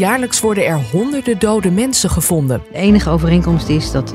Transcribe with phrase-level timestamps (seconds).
[0.00, 2.62] Jaarlijks worden er honderden dode mensen gevonden.
[2.72, 4.14] De enige overeenkomst is dat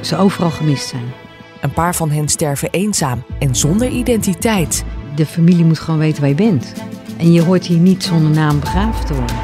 [0.00, 1.12] ze overal gemist zijn.
[1.60, 4.84] Een paar van hen sterven eenzaam en zonder identiteit.
[5.14, 6.72] De familie moet gewoon weten waar je bent.
[7.16, 9.36] En je hoort hier niet zonder naam begraven te worden.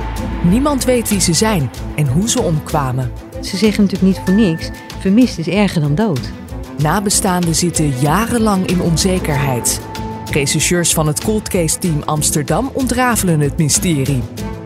[0.44, 3.12] Niemand weet wie ze zijn en hoe ze omkwamen.
[3.40, 4.70] Ze zeggen natuurlijk niet voor niks.
[4.98, 6.30] Vermist is erger dan dood.
[6.78, 9.80] Nabestaanden zitten jarenlang in onzekerheid.
[10.30, 14.22] Rechercheurs van het Cold Case Team Amsterdam ontrafelen het mysterie.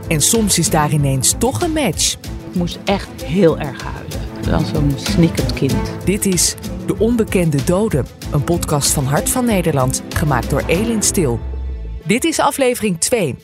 [0.09, 2.12] En soms is daar ineens toch een match.
[2.51, 4.52] Ik moest echt heel erg huilen.
[4.52, 5.74] Als zo'n snikkend kind.
[6.05, 6.55] Dit is
[6.87, 11.41] De Onbekende Doden, een podcast van Hart van Nederland, gemaakt door Elin Stil.
[12.05, 13.34] Dit is aflevering 2.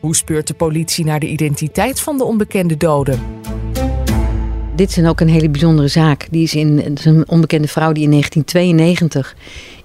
[0.00, 3.20] Hoe speurt de politie naar de identiteit van de onbekende doden?
[4.76, 6.26] Dit is ook een hele bijzondere zaak.
[6.30, 9.36] Die is, in, een onbekende vrouw die in 1992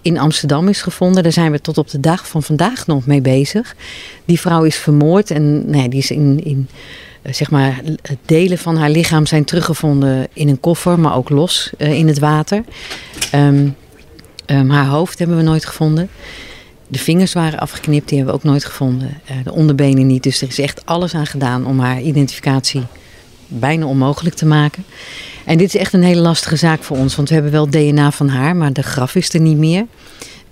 [0.02, 1.24] in Amsterdam is gevonden.
[1.24, 3.76] Daar zijn we tot op de dag van vandaag nog mee bezig.
[4.26, 6.68] Die vrouw is vermoord en nee, nou die is in, in
[7.22, 7.82] eh, zeg maar,
[8.26, 12.20] delen van haar lichaam zijn teruggevonden in een koffer, maar ook los uh, in het
[12.20, 12.64] water.
[13.36, 13.76] Um,
[14.46, 16.10] um, haar hoofd hebben we nooit gevonden.
[16.88, 19.22] De vingers waren afgeknipt, die hebben we ook nooit gevonden.
[19.32, 20.24] Uh, de onderbenen niet.
[20.24, 22.84] Dus er is echt alles aan gedaan om haar identificatie
[23.50, 24.86] bijna onmogelijk te maken.
[25.46, 28.12] En dit is echt een hele lastige zaak voor ons, want we hebben wel DNA
[28.12, 29.86] van haar, maar de graf is er niet meer.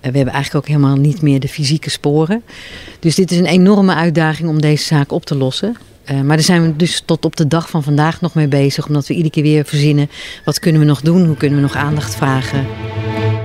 [0.01, 2.43] We hebben eigenlijk ook helemaal niet meer de fysieke sporen.
[2.99, 5.77] Dus dit is een enorme uitdaging om deze zaak op te lossen.
[6.11, 8.87] Uh, maar daar zijn we dus tot op de dag van vandaag nog mee bezig,
[8.87, 10.09] omdat we iedere keer weer verzinnen:
[10.45, 11.25] wat kunnen we nog doen?
[11.25, 12.65] Hoe kunnen we nog aandacht vragen?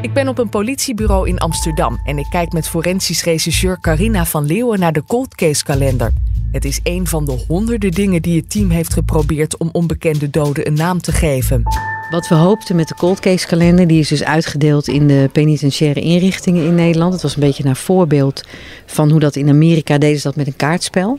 [0.03, 4.47] Ik ben op een politiebureau in Amsterdam en ik kijk met forensisch rechercheur Carina van
[4.47, 6.13] Leeuwen naar de cold case kalender.
[6.53, 10.67] Het is een van de honderden dingen die het team heeft geprobeerd om onbekende doden
[10.67, 11.63] een naam te geven.
[12.11, 16.01] Wat we hoopten met de cold case kalender, die is dus uitgedeeld in de penitentiaire
[16.01, 17.13] inrichtingen in Nederland.
[17.13, 18.45] Het was een beetje naar voorbeeld
[18.87, 21.19] van hoe dat in Amerika deden ze dat met een kaartspel.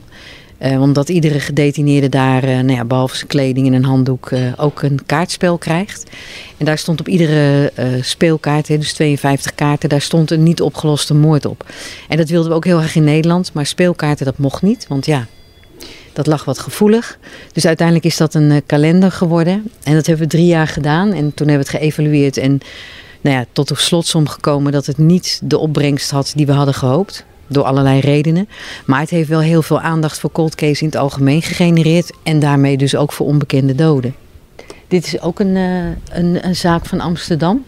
[0.64, 4.39] Uh, omdat iedere gedetineerde daar, uh, nou ja, behalve zijn kleding en een handdoek, uh,
[4.58, 6.09] ook een kaartspel krijgt.
[6.58, 11.13] En daar stond op iedere speelkaart, hè, dus 52 kaarten, daar stond een niet opgeloste
[11.13, 11.66] moord op.
[12.07, 15.06] En dat wilden we ook heel erg in Nederland, maar speelkaarten dat mocht niet, want
[15.06, 15.28] ja,
[16.13, 17.19] dat lag wat gevoelig.
[17.51, 19.69] Dus uiteindelijk is dat een kalender geworden.
[19.84, 22.59] En dat hebben we drie jaar gedaan en toen hebben we het geëvalueerd en
[23.22, 26.74] nou ja, tot de slotsom gekomen dat het niet de opbrengst had die we hadden
[26.74, 28.50] gehoopt door allerlei redenen.
[28.86, 32.12] Maar het heeft wel heel veel aandacht voor cold case in het algemeen gegenereerd.
[32.24, 34.16] En daarmee dus ook voor onbekende doden.
[34.88, 37.63] Dit is ook een, uh, een, een zaak van Amsterdam.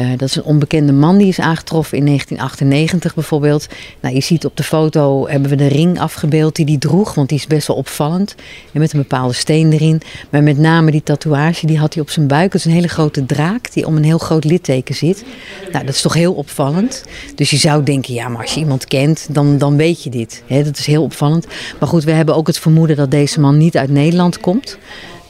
[0.00, 3.66] Uh, dat is een onbekende man die is aangetroffen in 1998 bijvoorbeeld.
[4.00, 7.28] Nou, je ziet op de foto hebben we de ring afgebeeld die hij droeg, want
[7.28, 8.34] die is best wel opvallend.
[8.72, 10.00] En met een bepaalde steen erin.
[10.30, 12.52] Maar met name die tatoeage, die had hij op zijn buik.
[12.52, 15.24] Dat is een hele grote draak die om een heel groot litteken zit.
[15.72, 17.04] Nou, dat is toch heel opvallend.
[17.34, 20.42] Dus je zou denken, ja, maar als je iemand kent, dan, dan weet je dit.
[20.48, 21.46] Dat is heel opvallend.
[21.78, 24.78] Maar goed, we hebben ook het vermoeden dat deze man niet uit Nederland komt.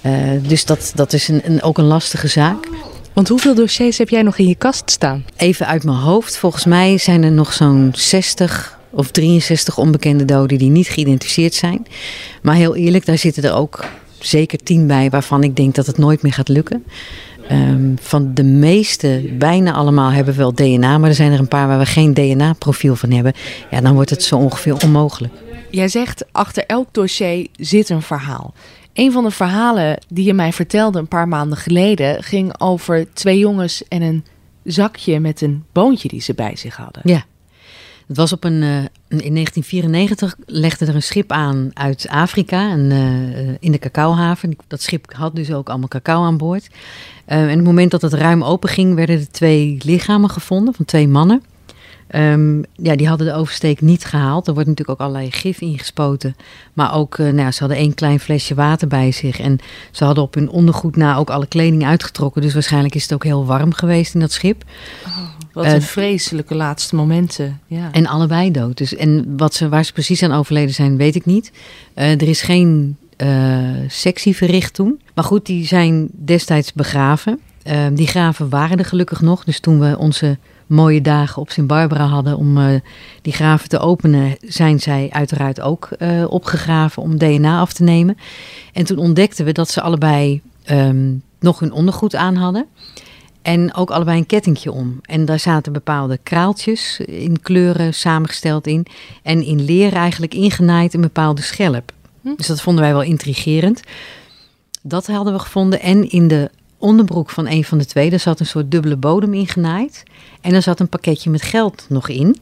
[0.07, 0.13] Uh,
[0.49, 2.69] dus dat, dat is een, een, ook een lastige zaak.
[3.13, 5.25] Want hoeveel dossiers heb jij nog in je kast staan?
[5.37, 6.37] Even uit mijn hoofd.
[6.37, 11.87] Volgens mij zijn er nog zo'n 60 of 63 onbekende doden die niet geïdentificeerd zijn.
[12.43, 13.85] Maar heel eerlijk, daar zitten er ook
[14.19, 16.85] zeker 10 bij waarvan ik denk dat het nooit meer gaat lukken.
[17.53, 20.99] Um, van de meeste, bijna allemaal, hebben we wel DNA.
[20.99, 23.33] Maar er zijn er een paar waar we geen DNA-profiel van hebben.
[23.71, 25.33] Ja, dan wordt het zo ongeveer onmogelijk.
[25.71, 28.55] Jij zegt, achter elk dossier zit een verhaal.
[29.01, 33.39] Een van de verhalen die je mij vertelde een paar maanden geleden ging over twee
[33.39, 34.25] jongens en een
[34.65, 37.03] zakje met een boontje die ze bij zich hadden.
[37.05, 37.25] Ja.
[38.07, 38.77] Het was op een, uh,
[39.09, 44.57] in 1994 legde er een schip aan uit Afrika en, uh, in de cacaohaven.
[44.67, 46.67] Dat schip had dus ook allemaal cacao aan boord.
[47.29, 50.75] Uh, en op het moment dat het ruim open ging, werden er twee lichamen gevonden
[50.75, 51.43] van twee mannen.
[52.15, 54.47] Um, ja, die hadden de oversteek niet gehaald.
[54.47, 56.37] Er wordt natuurlijk ook allerlei gif ingespoten.
[56.73, 59.41] Maar ook, uh, nou, ze hadden één klein flesje water bij zich.
[59.41, 59.59] En
[59.91, 62.43] ze hadden op hun ondergoed na ook alle kleding uitgetrokken.
[62.43, 64.65] Dus waarschijnlijk is het ook heel warm geweest in dat schip.
[65.07, 65.19] Oh,
[65.53, 67.61] wat een uh, vreselijke laatste momenten.
[67.67, 67.89] Ja.
[67.93, 68.77] En allebei dood.
[68.77, 71.53] Dus, en wat ze, waar ze precies aan overleden zijn, weet ik niet.
[71.95, 72.97] Uh, er is geen
[73.89, 75.01] sectie verricht toen.
[75.15, 77.41] Maar goed, die zijn destijds begraven.
[77.63, 79.45] Ehm, die graven waren er gelukkig nog.
[79.45, 80.39] Dus toen we onze
[80.71, 82.81] mooie dagen op Sint Barbara hadden om uh,
[83.23, 88.17] die graven te openen, zijn zij uiteraard ook uh, opgegraven om DNA af te nemen.
[88.73, 90.41] En toen ontdekten we dat ze allebei
[90.71, 92.67] um, nog hun ondergoed aan hadden.
[93.43, 94.99] En ook allebei een kettingje om.
[95.03, 98.87] En daar zaten bepaalde kraaltjes in kleuren samengesteld in.
[99.23, 101.93] En in leer eigenlijk ingenaaid een bepaalde schelp.
[102.21, 102.35] Hm.
[102.37, 103.83] Dus dat vonden wij wel intrigerend.
[104.83, 105.81] Dat hadden we gevonden.
[105.81, 106.51] En in de
[106.81, 108.11] onderbroek van een van de twee.
[108.11, 110.03] Daar zat een soort dubbele bodem in genaaid.
[110.41, 112.37] En er zat een pakketje met geld nog in.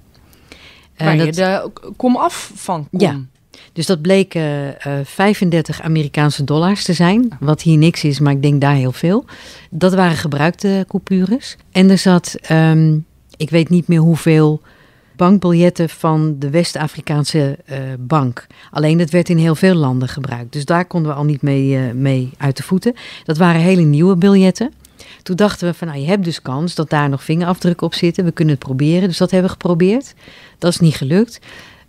[0.96, 1.35] Waar uh, dat...
[1.37, 3.00] je de kom af van kon.
[3.00, 3.20] Ja,
[3.73, 7.37] Dus dat bleken uh, 35 Amerikaanse dollars te zijn.
[7.40, 9.25] Wat hier niks is, maar ik denk daar heel veel.
[9.70, 11.56] Dat waren gebruikte coupures.
[11.73, 13.06] En er zat, um,
[13.37, 14.62] ik weet niet meer hoeveel
[15.18, 18.46] bankbiljetten van de West-Afrikaanse uh, bank.
[18.70, 20.52] Alleen dat werd in heel veel landen gebruikt.
[20.52, 22.94] Dus daar konden we al niet mee, uh, mee uit de voeten.
[23.24, 24.72] Dat waren hele nieuwe biljetten.
[25.22, 28.24] Toen dachten we van, nou, je hebt dus kans dat daar nog vingerafdrukken op zitten.
[28.24, 29.08] We kunnen het proberen.
[29.08, 30.14] Dus dat hebben we geprobeerd.
[30.58, 31.40] Dat is niet gelukt.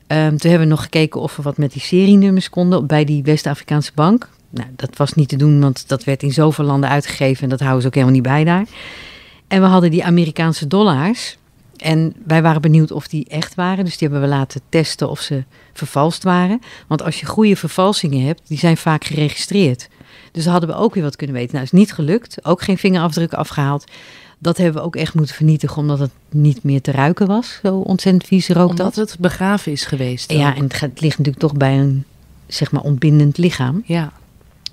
[0.07, 3.23] Um, toen hebben we nog gekeken of we wat met die serienummers konden bij die
[3.23, 4.29] West-Afrikaanse bank.
[4.49, 7.59] Nou, dat was niet te doen, want dat werd in zoveel landen uitgegeven en dat
[7.59, 8.65] houden ze ook helemaal niet bij daar.
[9.47, 11.37] En we hadden die Amerikaanse dollars.
[11.81, 13.85] En wij waren benieuwd of die echt waren.
[13.85, 15.43] Dus die hebben we laten testen of ze
[15.73, 16.59] vervalst waren.
[16.87, 19.89] Want als je goede vervalsingen hebt, die zijn vaak geregistreerd.
[20.31, 21.51] Dus hadden we ook weer wat kunnen weten.
[21.53, 22.45] Nou, is niet gelukt.
[22.45, 23.83] Ook geen vingerafdrukken afgehaald.
[24.39, 27.59] Dat hebben we ook echt moeten vernietigen, omdat het niet meer te ruiken was.
[27.63, 29.09] Zo ontzettend vies rook omdat dat.
[29.09, 30.31] het begraven is geweest.
[30.31, 30.55] Ja, ook.
[30.55, 32.05] en het, gaat, het ligt natuurlijk toch bij een,
[32.47, 33.83] zeg maar, ontbindend lichaam.
[33.85, 34.11] Ja.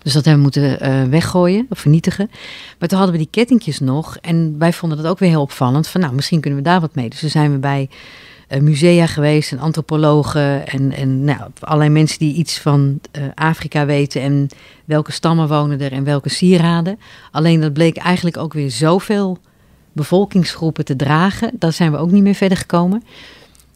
[0.07, 2.31] Dus dat hebben we moeten uh, weggooien of vernietigen.
[2.79, 4.17] Maar toen hadden we die kettingjes nog.
[4.21, 5.89] En wij vonden dat ook weer heel opvallend.
[5.89, 7.09] Van nou, misschien kunnen we daar wat mee.
[7.09, 7.89] Dus toen zijn we bij
[8.49, 10.67] uh, musea geweest en antropologen.
[10.67, 14.21] En, en nou, mensen die iets van uh, Afrika weten.
[14.21, 14.49] En
[14.85, 16.99] welke stammen wonen er en welke sieraden.
[17.31, 19.39] Alleen dat bleek eigenlijk ook weer zoveel
[19.93, 21.51] bevolkingsgroepen te dragen.
[21.59, 23.03] Daar zijn we ook niet meer verder gekomen.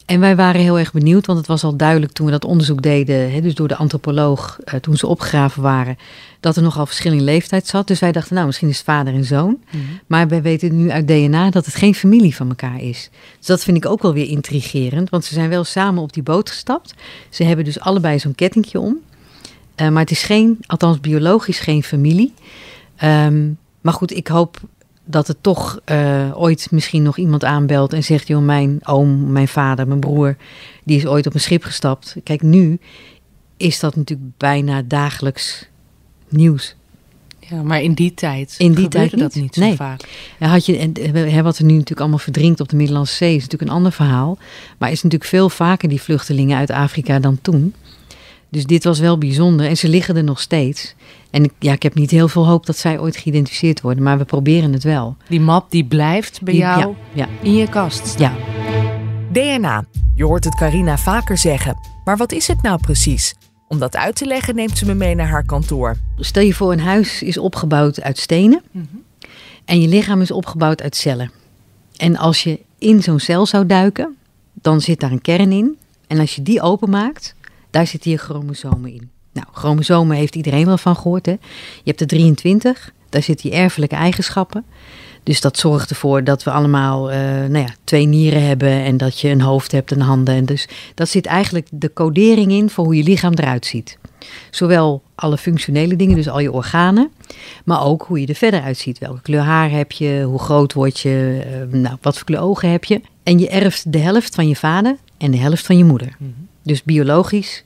[0.05, 2.81] En wij waren heel erg benieuwd, want het was al duidelijk toen we dat onderzoek
[2.81, 5.97] deden, hè, dus door de antropoloog, uh, toen ze opgegraven waren,
[6.39, 7.87] dat er nogal verschil in leeftijd zat.
[7.87, 9.47] Dus wij dachten, nou, misschien is het vader en zoon.
[9.49, 9.99] Mm -hmm.
[10.07, 13.09] Maar wij weten nu uit DNA dat het geen familie van elkaar is.
[13.37, 16.23] Dus dat vind ik ook wel weer intrigerend, want ze zijn wel samen op die
[16.23, 16.93] boot gestapt.
[17.29, 18.97] Ze hebben dus allebei zo'n kettingje om.
[19.81, 22.33] Uh, maar het is geen, althans biologisch geen familie.
[23.03, 24.59] Um, maar goed, ik hoop
[25.05, 29.47] dat het toch uh, ooit misschien nog iemand aanbelt en zegt: joh, mijn oom, mijn
[29.47, 30.35] vader, mijn broer,
[30.83, 32.15] die is ooit op een schip gestapt.
[32.23, 32.79] Kijk, nu
[33.57, 35.67] is dat natuurlijk bijna dagelijks
[36.29, 36.75] nieuws.
[37.39, 39.75] Ja, maar in die tijd in die tijd dat niet zo nee.
[39.75, 40.01] vaak.
[40.39, 43.71] Had je, en, wat er nu natuurlijk allemaal verdrinkt op de Middellandse Zee is natuurlijk
[43.71, 44.37] een ander verhaal.
[44.77, 47.73] Maar is natuurlijk veel vaker die vluchtelingen uit Afrika dan toen.
[48.49, 50.95] Dus dit was wel bijzonder en ze liggen er nog steeds.
[51.31, 54.17] En ik, ja, ik heb niet heel veel hoop dat zij ooit geïdentificeerd worden, maar
[54.17, 55.15] we proberen het wel.
[55.29, 57.27] Die map die blijft bij Die- jou ja, ja.
[57.41, 58.35] in je kast staan.
[59.31, 59.85] DNA.
[60.15, 61.77] Je hoort het Carina vaker zeggen.
[62.05, 63.35] Maar wat is het nou precies?
[63.67, 65.97] Om dat uit te leggen neemt ze me mee naar haar kantoor.
[66.17, 68.61] Stel je voor, een huis is opgebouwd uit stenen
[69.65, 71.31] en je lichaam is opgebouwd uit cellen.
[71.97, 74.15] En als je in zo'n cel zou duiken,
[74.53, 75.77] dan zit daar een kern in.
[76.07, 77.35] En als je die openmaakt,
[77.69, 79.09] daar zitten je chromosomen in.
[79.33, 81.25] Nou, chromosomen heeft iedereen wel van gehoord.
[81.25, 81.31] Hè?
[81.31, 81.39] Je
[81.83, 84.65] hebt er 23, daar zitten je erfelijke eigenschappen.
[85.23, 89.19] Dus dat zorgt ervoor dat we allemaal eh, nou ja, twee nieren hebben en dat
[89.19, 90.35] je een hoofd hebt en handen.
[90.35, 93.97] En dus dat zit eigenlijk de codering in voor hoe je lichaam eruit ziet.
[94.49, 97.11] Zowel alle functionele dingen, dus al je organen,
[97.65, 98.97] maar ook hoe je er verder uitziet.
[98.97, 102.71] Welke kleur haar heb je, hoe groot word je, eh, nou, wat voor kleur ogen
[102.71, 103.01] heb je.
[103.23, 106.17] En je erft de helft van je vader en de helft van je moeder.
[106.63, 107.63] Dus biologisch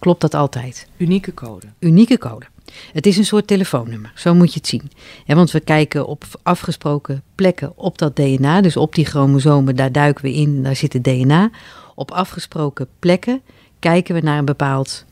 [0.00, 1.66] klopt dat altijd Unieke code.
[1.78, 2.46] unieke code.
[2.92, 4.90] Het is een soort telefoonnummer, zo moet je het zien.
[5.24, 9.92] Ja, want we kijken op afgesproken plekken op dat DNA, dus op die chromosomen, daar
[9.92, 11.50] duiken we in, daar zit het DNA.
[11.94, 13.40] Op afgesproken plekken
[13.78, 15.04] kijken we naar een bepaald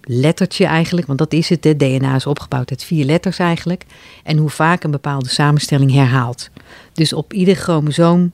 [0.00, 1.64] lettertje eigenlijk, want dat is het.
[1.64, 1.76] hè.
[1.76, 3.84] DNA is opgebouwd uit vier letters eigenlijk.
[4.22, 6.50] En hoe vaak een bepaalde samenstelling herhaalt.
[6.92, 8.32] Dus op ieder chromosoom,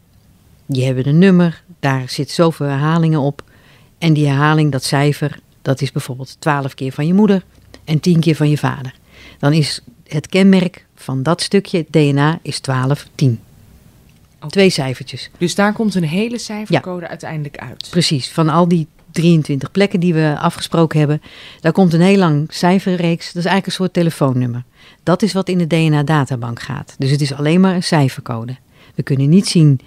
[0.66, 3.42] die hebben een nummer, daar zit zoveel herhalingen op.
[3.98, 7.44] En die herhaling, dat cijfer, dat is bijvoorbeeld 12 keer van je moeder
[7.84, 8.94] en 10 keer van je vader.
[9.38, 13.40] Dan is het kenmerk van dat stukje DNA is 12, 10.
[14.40, 14.48] Oké.
[14.48, 15.30] Twee cijfertjes.
[15.38, 17.88] Dus daar komt een hele cijfercode uiteindelijk uit.
[17.90, 21.22] Precies, van al die 23 plekken die we afgesproken hebben,
[21.60, 23.26] daar komt een heel lang cijferreeks.
[23.26, 24.64] Dat is eigenlijk een soort telefoonnummer.
[25.02, 26.94] Dat is wat in de DNA-databank gaat.
[26.98, 28.56] Dus het is alleen maar een cijfercode.
[28.94, 29.80] We kunnen niet zien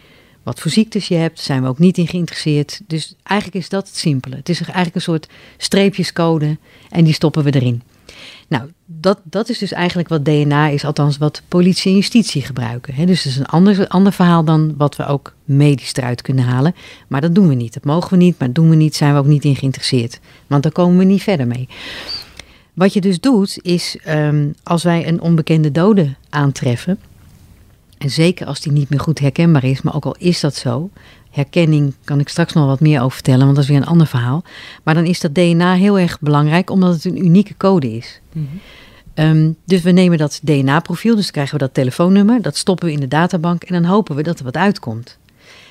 [0.43, 2.81] wat voor ziektes je hebt, zijn we ook niet in geïnteresseerd.
[2.87, 4.35] Dus eigenlijk is dat het simpele.
[4.35, 6.57] Het is eigenlijk een soort streepjescode
[6.89, 7.81] en die stoppen we erin.
[8.47, 13.07] Nou, dat, dat is dus eigenlijk wat DNA is, althans wat politie en justitie gebruiken.
[13.07, 16.75] Dus het is een ander, ander verhaal dan wat we ook medisch eruit kunnen halen.
[17.07, 17.73] Maar dat doen we niet.
[17.73, 20.19] Dat mogen we niet, maar dat doen we niet, zijn we ook niet in geïnteresseerd.
[20.47, 21.67] Want daar komen we niet verder mee.
[22.73, 26.99] Wat je dus doet, is ehm, als wij een onbekende dode aantreffen,
[28.03, 30.89] en zeker als die niet meer goed herkenbaar is, maar ook al is dat zo,
[31.29, 34.07] herkenning kan ik straks nog wat meer over vertellen, want dat is weer een ander
[34.07, 34.43] verhaal.
[34.83, 38.21] Maar dan is dat DNA heel erg belangrijk, omdat het een unieke code is.
[39.15, 42.99] Um, dus we nemen dat DNA-profiel, dus krijgen we dat telefoonnummer, dat stoppen we in
[42.99, 45.17] de databank en dan hopen we dat er wat uitkomt.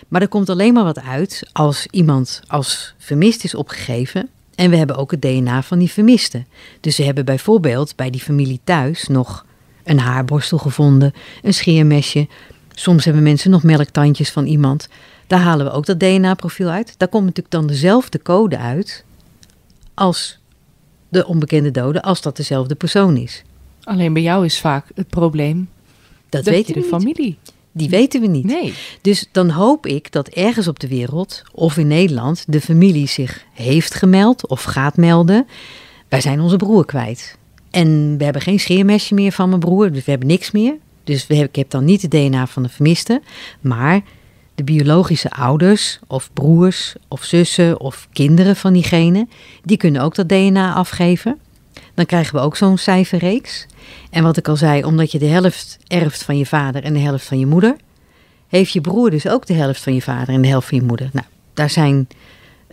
[0.08, 4.76] Maar er komt alleen maar wat uit als iemand als vermist is opgegeven En we
[4.76, 6.46] hebben ook het DNA van die vermisten.
[6.80, 9.44] Dus we hebben bijvoorbeeld bij die familie thuis nog
[9.84, 11.12] een haarborstel gevonden,
[11.42, 12.26] een scheermesje.
[12.74, 14.88] Soms hebben mensen nog melktandjes van iemand.
[15.26, 16.94] Daar halen we ook dat DNA-profiel uit.
[16.96, 19.04] Daar komt natuurlijk dan dezelfde code uit
[19.94, 20.38] als
[21.08, 23.42] de onbekende dode, als dat dezelfde persoon is.
[23.82, 25.68] Alleen bij jou is vaak het probleem
[26.28, 27.02] Dat, dat weten je we de niet.
[27.02, 27.38] familie.
[27.72, 28.44] Die weten we niet.
[28.44, 28.74] Nee.
[29.00, 33.44] Dus dan hoop ik dat ergens op de wereld of in Nederland de familie zich
[33.52, 35.46] heeft gemeld of gaat melden.
[36.08, 37.38] Wij zijn onze broer kwijt.
[37.72, 40.74] En we hebben geen scheermesje meer van mijn broer, dus we hebben niks meer.
[41.04, 43.22] Dus we ik heb dan niet het DNA van de vermiste,
[43.60, 44.00] maar
[44.54, 49.26] de biologische ouders of broers of zussen of kinderen van diegene,
[49.62, 51.38] die kunnen ook dat DNA afgeven.
[51.94, 53.66] Dan krijgen we ook zo'n cijferreeks.
[54.10, 56.98] En wat ik al zei, omdat je de helft erft van je vader en de
[56.98, 57.76] helft van je moeder,
[58.48, 60.84] heeft je broer dus ook de helft van je vader en de helft van je
[60.84, 61.10] moeder.
[61.12, 62.08] Nou, daar zijn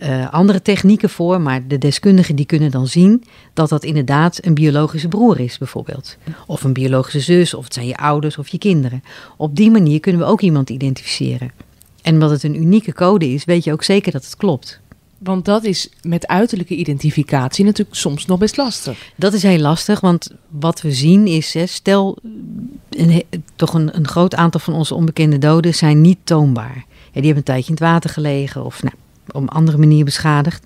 [0.00, 4.54] eh, andere technieken voor, maar de deskundigen die kunnen dan zien dat dat inderdaad een
[4.54, 6.16] biologische broer is, bijvoorbeeld.
[6.46, 9.02] Of een biologische zus, of het zijn je ouders of je kinderen.
[9.36, 11.50] Op die manier kunnen we ook iemand identificeren.
[12.02, 14.80] En omdat het een unieke code is, weet je ook zeker dat het klopt.
[15.18, 19.12] Want dat is met uiterlijke identificatie natuurlijk soms nog best lastig.
[19.16, 22.18] Dat is heel lastig, want wat we zien is, hè, stel,
[22.90, 23.22] een,
[23.56, 26.84] toch een, een groot aantal van onze onbekende doden zijn niet toonbaar.
[27.12, 28.94] Ja, die hebben een tijdje in het water gelegen of nou,
[29.32, 30.64] op een andere manier beschadigd.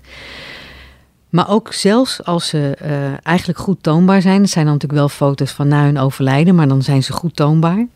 [1.29, 5.09] Maar ook zelfs als ze eh, eigenlijk goed toonbaar zijn, het zijn dan natuurlijk wel
[5.09, 7.87] foto's van na hun overlijden, maar dan zijn ze goed toonbaar.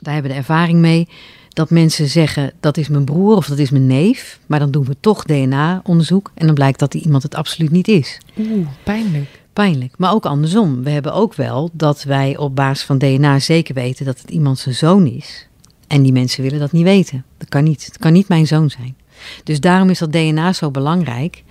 [0.00, 1.08] Daar hebben we de ervaring mee
[1.48, 4.84] dat mensen zeggen dat is mijn broer of dat is mijn neef, maar dan doen
[4.84, 9.42] we toch DNA-onderzoek en dan blijkt dat die iemand het absoluut niet is Oeh, pijnlijk.
[9.52, 9.94] pijnlijk.
[9.96, 10.82] Maar ook andersom.
[10.82, 14.58] We hebben ook wel dat wij op basis van DNA zeker weten dat het iemand
[14.58, 15.48] zijn zoon is.
[15.86, 17.24] En die mensen willen dat niet weten.
[17.38, 17.84] Dat kan niet.
[17.84, 18.96] Het kan niet mijn zoon zijn.
[19.44, 21.42] Dus daarom is dat DNA zo belangrijk.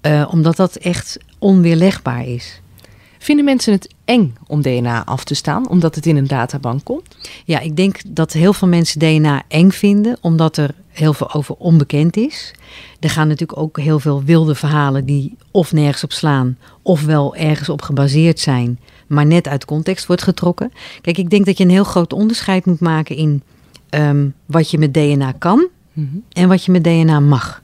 [0.00, 2.60] eh, omdat dat echt onweerlegbaar is.
[3.18, 7.16] Vinden mensen het eng om DNA af te staan, omdat het in een databank komt?
[7.44, 11.54] Ja, ik denk dat heel veel mensen DNA eng vinden, omdat er heel veel over
[11.54, 12.54] onbekend is.
[13.00, 17.36] Er gaan natuurlijk ook heel veel wilde verhalen die of nergens op slaan, of wel
[17.36, 20.72] ergens op gebaseerd zijn, maar net uit context wordt getrokken.
[21.00, 23.42] Kijk, ik denk dat je een heel groot onderscheid moet maken in
[23.90, 25.68] ehm, wat je met DNA kan
[26.32, 27.62] en wat je met DNA mag.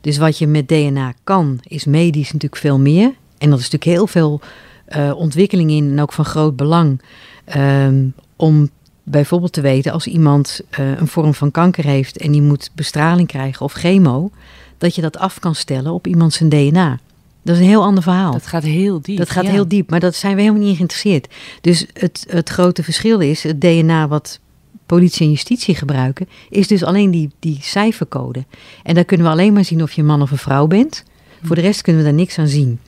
[0.00, 3.12] Dus wat je met DNA kan, is medisch natuurlijk veel meer.
[3.38, 4.40] En dat is natuurlijk heel veel
[4.86, 7.00] eh, ontwikkeling in en ook van groot belang.
[7.44, 8.04] ehm,
[8.36, 8.70] om
[9.02, 13.28] bijvoorbeeld te weten als iemand eh, een vorm van kanker heeft en die moet bestraling
[13.28, 14.30] krijgen of chemo,
[14.78, 16.98] dat je dat af kan stellen op iemand zijn DNA.
[17.42, 18.32] Dat is een heel ander verhaal.
[18.32, 19.16] Dat gaat heel diep.
[19.16, 19.50] Dat gaat ja.
[19.50, 21.34] heel diep, maar dat zijn we helemaal niet in geïnteresseerd.
[21.60, 24.40] Dus het, het grote verschil is, het DNA wat
[24.86, 28.44] politie en justitie gebruiken, is dus alleen die, die cijfercode.
[28.82, 31.04] En daar kunnen we alleen maar zien of je een man of een vrouw bent.
[31.42, 32.80] Voor de rest kunnen we daar niks aan zien.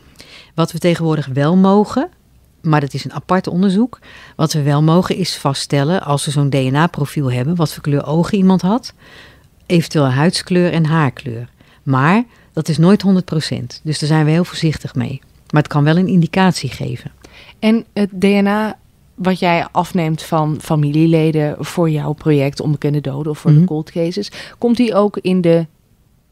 [0.54, 2.08] Wat we tegenwoordig wel mogen,
[2.62, 3.98] maar dat is een apart onderzoek.
[4.36, 8.38] Wat we wel mogen is vaststellen, als we zo'n DNA-profiel hebben, wat voor kleur ogen
[8.38, 8.94] iemand had,
[9.66, 11.48] eventueel huidskleur en haarkleur.
[11.82, 13.10] Maar dat is nooit 100%.
[13.82, 15.20] Dus daar zijn we heel voorzichtig mee.
[15.50, 17.12] Maar het kan wel een indicatie geven.
[17.58, 18.78] En het DNA
[19.18, 23.60] wat jij afneemt van familieleden voor jouw project Onbekende Doden of voor Mhm.
[23.60, 25.66] de cold cases, komt die ook in de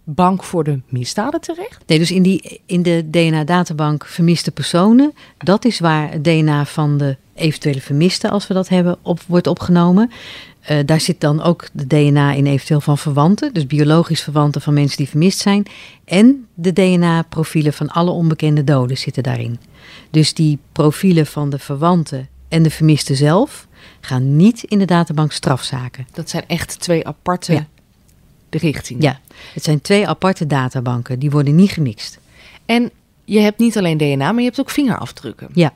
[0.04, 1.82] bank voor de misdaden terecht?
[1.86, 6.98] Nee, dus in, die, in de DNA-databank vermiste personen, dat is waar het DNA van
[6.98, 10.10] de eventuele vermiste, als we dat hebben, op, wordt opgenomen.
[10.60, 14.74] Eh, daar zit dan ook de DNA in eventueel van verwanten, dus biologisch verwanten van
[14.74, 15.66] mensen die vermist zijn.
[16.04, 19.58] En de DNA-profielen van alle onbekende doden zitten daarin.
[20.10, 23.66] Dus die profielen van de verwanten en de vermiste zelf
[24.00, 26.06] gaan niet in de databank strafzaken.
[26.12, 27.66] Dat zijn echt twee aparte Ja.
[28.50, 29.02] richtingen.
[29.02, 29.20] Ja,
[29.54, 32.18] het zijn twee aparte databanken, die worden niet gemixt.
[32.66, 32.90] En
[33.24, 35.48] je hebt niet alleen DNA, maar je hebt ook vingerafdrukken.
[35.52, 35.72] Ja.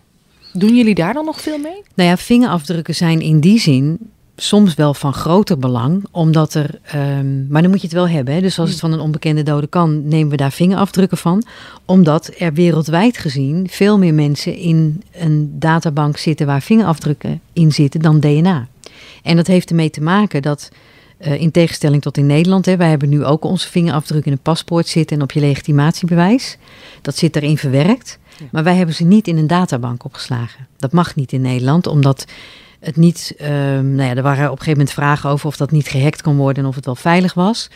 [0.53, 1.83] Doen jullie daar dan nog veel mee?
[1.95, 4.11] Nou ja, vingerafdrukken zijn in die zin
[4.43, 6.79] soms wel van groter belang, omdat er.
[6.83, 8.35] ehm, maar dan moet je het wel hebben.
[8.35, 8.41] Hè?
[8.41, 11.43] Dus als het van een onbekende dode kan, nemen we daar vingerafdrukken van.
[11.85, 18.01] Omdat er wereldwijd gezien veel meer mensen in een databank zitten waar vingerafdrukken in zitten
[18.01, 18.69] dan DNA.
[19.23, 20.71] En dat heeft ermee te maken dat.
[21.19, 24.39] eh, in tegenstelling tot in Nederland, hè, wij hebben nu ook onze vingerafdruk in een
[24.39, 26.57] paspoort zitten en op je legitimatiebewijs.
[27.03, 28.19] Dat zit erin verwerkt.
[28.39, 28.47] Ja.
[28.53, 30.67] Maar wij hebben ze niet in een databank opgeslagen.
[30.79, 32.25] Dat mag niet in Nederland, omdat
[32.81, 33.35] het niet.
[33.39, 36.23] ehm, nou ja, er waren op een gegeven moment vragen over of dat niet gehackt
[36.23, 37.71] kon worden en of het wel veilig was.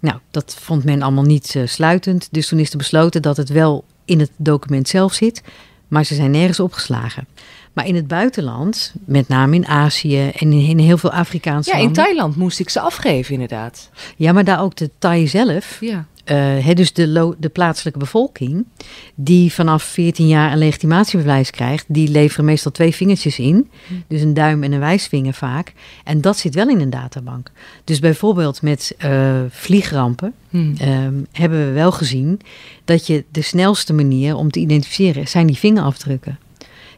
[0.00, 2.28] Nou, dat vond men allemaal niet eh, sluitend.
[2.30, 5.42] Dus toen is er besloten dat het wel in het document zelf zit,
[5.88, 7.26] maar ze zijn nergens opgeslagen.
[7.72, 11.76] Maar in het buitenland, met name in Azië en in, in heel veel Afrikaanse Ja,
[11.76, 12.02] in landen.
[12.04, 13.90] Thailand moest ik ze afgeven inderdaad.
[14.16, 16.06] Ja, maar daar ook de Thai zelf Ja.
[16.30, 18.66] Uh, dus de, de, plaatselijke bevolking,
[19.14, 23.70] die vanaf 14 jaar een legitimatiebewijs krijgt, die leveren meestal twee vingertjes in.
[24.06, 25.72] Dus een duim en een wijsvinger vaak.
[26.04, 27.50] En dat zit wel in een databank.
[27.84, 30.74] Dus bijvoorbeeld met uh, vliegrampen hmm.
[30.78, 32.40] Ehm, hebben we wel gezien
[32.84, 36.38] dat je de snelste manier om te identificeren zijn die vingerafdrukken.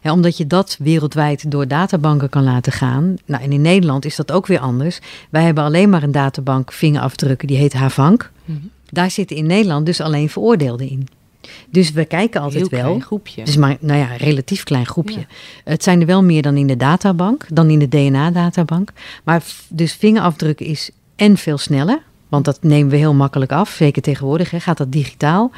[0.03, 3.15] Ja, omdat je dat wereldwijd door databanken kan laten gaan.
[3.25, 4.99] Nou, en in Nederland is dat ook weer anders.
[5.29, 8.31] Wij hebben alleen maar een databank vingerafdrukken, die heet Havank.
[8.45, 11.07] Mm Daar zitten in Nederland dus alleen veroordeelden in.
[11.69, 12.89] Dus we kijken altijd Heel wel.
[12.89, 13.43] Klein groepje.
[13.43, 15.25] Dus maar, nou ja, relatief klein groepje.
[15.63, 18.91] Het zijn er wel meer dan in de databank, dan in de DNA-databank.
[19.23, 23.69] Maar dus vingerafdrukken is en veel sneller, want dat nemen we heel makkelijk af.
[23.69, 25.51] Zeker tegenwoordig hè, gaat dat digitaal.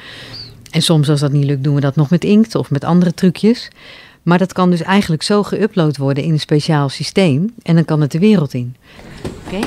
[0.71, 3.13] En soms als dat niet lukt, doen we dat nog met inkt of met andere
[3.13, 3.69] trucjes.
[4.23, 7.53] Maar dat kan dus eigenlijk zo geüpload worden in een speciaal systeem.
[7.61, 8.75] En dan kan het de wereld in.
[9.45, 9.59] Oké.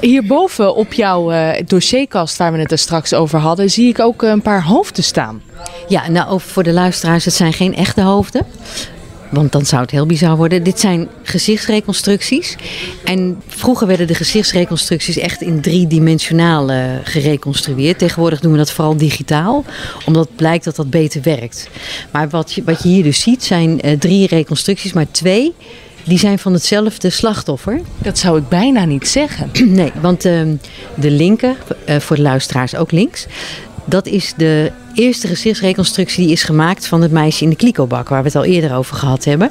[0.00, 4.22] Hierboven op jouw uh, dossierkast, waar we het er straks over hadden, zie ik ook
[4.22, 5.42] een paar hoofden staan.
[5.88, 8.46] Ja, nou voor de luisteraars, het zijn geen echte hoofden.
[9.30, 10.62] Want dan zou het heel bizar worden.
[10.62, 12.56] Dit zijn gezichtsreconstructies.
[13.04, 17.98] En vroeger werden de gezichtsreconstructies echt in driedimensionaal uh, gereconstrueerd.
[17.98, 19.64] Tegenwoordig doen we dat vooral digitaal,
[20.06, 21.68] omdat blijkt dat dat beter werkt.
[22.10, 25.54] Maar wat je, wat je hier dus ziet zijn uh, drie reconstructies, maar twee
[26.10, 27.80] die zijn van hetzelfde slachtoffer.
[27.98, 29.50] Dat zou ik bijna niet zeggen.
[29.80, 30.42] Nee, want uh,
[30.94, 31.56] de linker,
[31.88, 33.26] uh, voor de luisteraars ook links,
[33.84, 38.20] dat is de eerste gezichtsreconstructie die is gemaakt van het meisje in de klikobak, waar
[38.20, 39.50] we het al eerder over gehad hebben.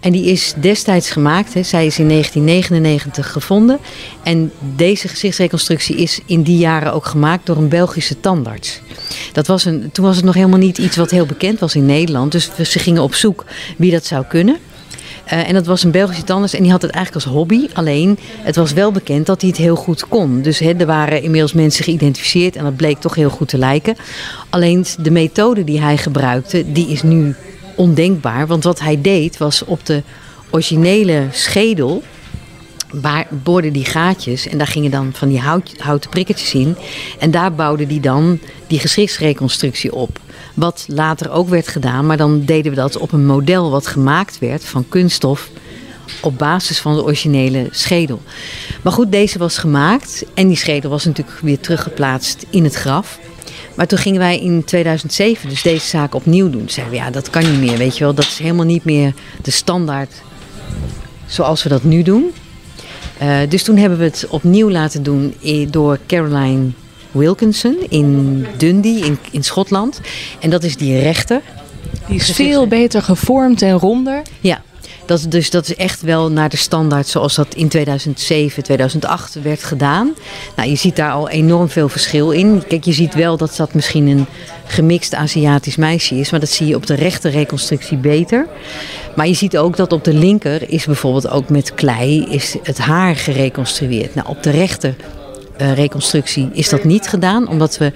[0.00, 1.54] En die is destijds gemaakt.
[1.54, 1.62] Hè.
[1.62, 3.78] Zij is in 1999 gevonden.
[4.22, 8.80] En deze gezichtsreconstructie is in die jaren ook gemaakt door een Belgische tandarts.
[9.32, 11.86] Dat was een, toen was het nog helemaal niet iets wat heel bekend was in
[11.86, 12.32] Nederland.
[12.32, 13.44] Dus ze gingen op zoek
[13.76, 14.56] wie dat zou kunnen.
[15.32, 17.66] Uh, en dat was een Belgische tandarts en die had het eigenlijk als hobby.
[17.72, 20.42] Alleen, het was wel bekend dat hij het heel goed kon.
[20.42, 23.96] Dus er waren inmiddels mensen geïdentificeerd en dat bleek toch heel goed te lijken.
[24.50, 27.34] Alleen de methode die hij gebruikte, die is nu
[27.74, 28.46] ondenkbaar.
[28.46, 30.02] Want wat hij deed was op de
[30.50, 32.02] originele schedel
[32.90, 36.76] waar boorde die gaatjes en daar gingen dan van die hout, houten prikketjes in.
[37.18, 40.20] En daar bouwde hij dan die gezichtsreconstructie op.
[40.56, 44.38] Wat later ook werd gedaan, maar dan deden we dat op een model wat gemaakt
[44.38, 45.50] werd van kunststof
[46.20, 48.22] op basis van de originele schedel.
[48.82, 53.18] Maar goed, deze was gemaakt en die schedel was natuurlijk weer teruggeplaatst in het graf.
[53.74, 56.68] Maar toen gingen wij in 2007 dus deze zaak opnieuw doen.
[56.68, 58.14] Zeiden we, ja, dat kan niet meer, weet je wel.
[58.14, 60.22] Dat is helemaal niet meer de standaard
[61.26, 62.32] zoals we dat nu doen.
[63.22, 65.34] Uh, dus toen hebben we het opnieuw laten doen
[65.70, 66.70] door Caroline
[67.16, 70.00] Wilkinson in Dundee in, in Schotland.
[70.40, 71.40] En dat is die rechter.
[72.08, 74.22] Die is veel beter gevormd en ronder.
[74.40, 74.62] Ja,
[75.06, 79.64] dat, dus dat is echt wel naar de standaard zoals dat in 2007, 2008 werd
[79.64, 80.14] gedaan.
[80.56, 82.62] Nou, je ziet daar al enorm veel verschil in.
[82.68, 84.26] Kijk, je ziet wel dat dat misschien een
[84.66, 88.46] gemixt Aziatisch meisje is, maar dat zie je op de rechter reconstructie beter.
[89.16, 92.78] Maar je ziet ook dat op de linker is bijvoorbeeld ook met klei is het
[92.78, 94.14] haar gereconstrueerd.
[94.14, 94.94] Nou, op de rechter
[95.56, 97.92] reconstructie is dat niet gedaan, omdat we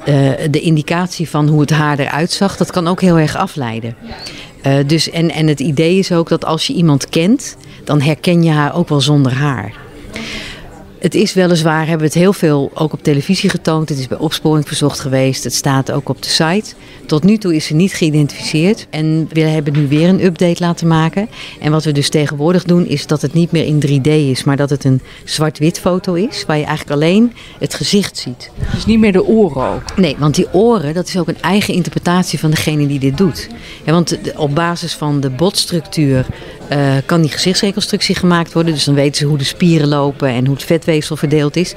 [0.00, 3.96] uh, de indicatie van hoe het haar eruit zag, dat kan ook heel erg afleiden.
[4.66, 8.42] Uh, dus, en, en het idee is ook dat als je iemand kent, dan herken
[8.42, 9.72] je haar ook wel zonder haar.
[11.00, 13.88] Het is weliswaar, hebben we het heel veel ook op televisie getoond.
[13.88, 15.44] Het is bij opsporing verzocht geweest.
[15.44, 16.74] Het staat ook op de site.
[17.06, 18.86] Tot nu toe is ze niet geïdentificeerd.
[18.90, 21.28] En we hebben nu weer een update laten maken.
[21.60, 24.56] En wat we dus tegenwoordig doen, is dat het niet meer in 3D is, maar
[24.56, 26.44] dat het een zwart-wit foto is.
[26.46, 28.50] Waar je eigenlijk alleen het gezicht ziet.
[28.74, 29.96] Dus niet meer de oren ook?
[29.96, 33.48] Nee, want die oren, dat is ook een eigen interpretatie van degene die dit doet.
[33.84, 36.26] Ja, want op basis van de botstructuur
[36.72, 38.74] uh, kan die gezichtsreconstructie gemaakt worden.
[38.74, 41.74] Dus dan weten ze hoe de spieren lopen en hoe het vetweefsel verdeeld is.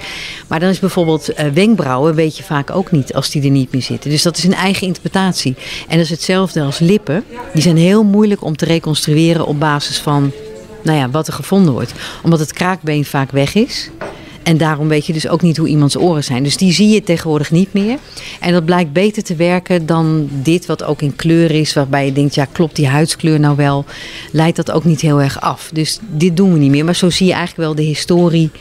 [0.47, 3.71] Maar dan is bijvoorbeeld uh, wenkbrauwen, weet je vaak ook niet als die er niet
[3.71, 4.09] meer zitten.
[4.09, 5.55] Dus dat is een eigen interpretatie.
[5.87, 7.23] En dat is hetzelfde als lippen.
[7.53, 10.31] Die zijn heel moeilijk om te reconstrueren op basis van
[10.83, 11.93] nou ja, wat er gevonden wordt.
[12.23, 13.89] Omdat het kraakbeen vaak weg is.
[14.43, 16.43] En daarom weet je dus ook niet hoe iemands oren zijn.
[16.43, 17.97] Dus die zie je tegenwoordig niet meer.
[18.39, 21.73] En dat blijkt beter te werken dan dit, wat ook in kleur is.
[21.73, 23.85] Waarbij je denkt, ja, klopt die huidskleur nou wel?
[24.31, 25.69] Leidt dat ook niet heel erg af.
[25.73, 26.85] Dus dit doen we niet meer.
[26.85, 28.51] Maar zo zie je eigenlijk wel de historie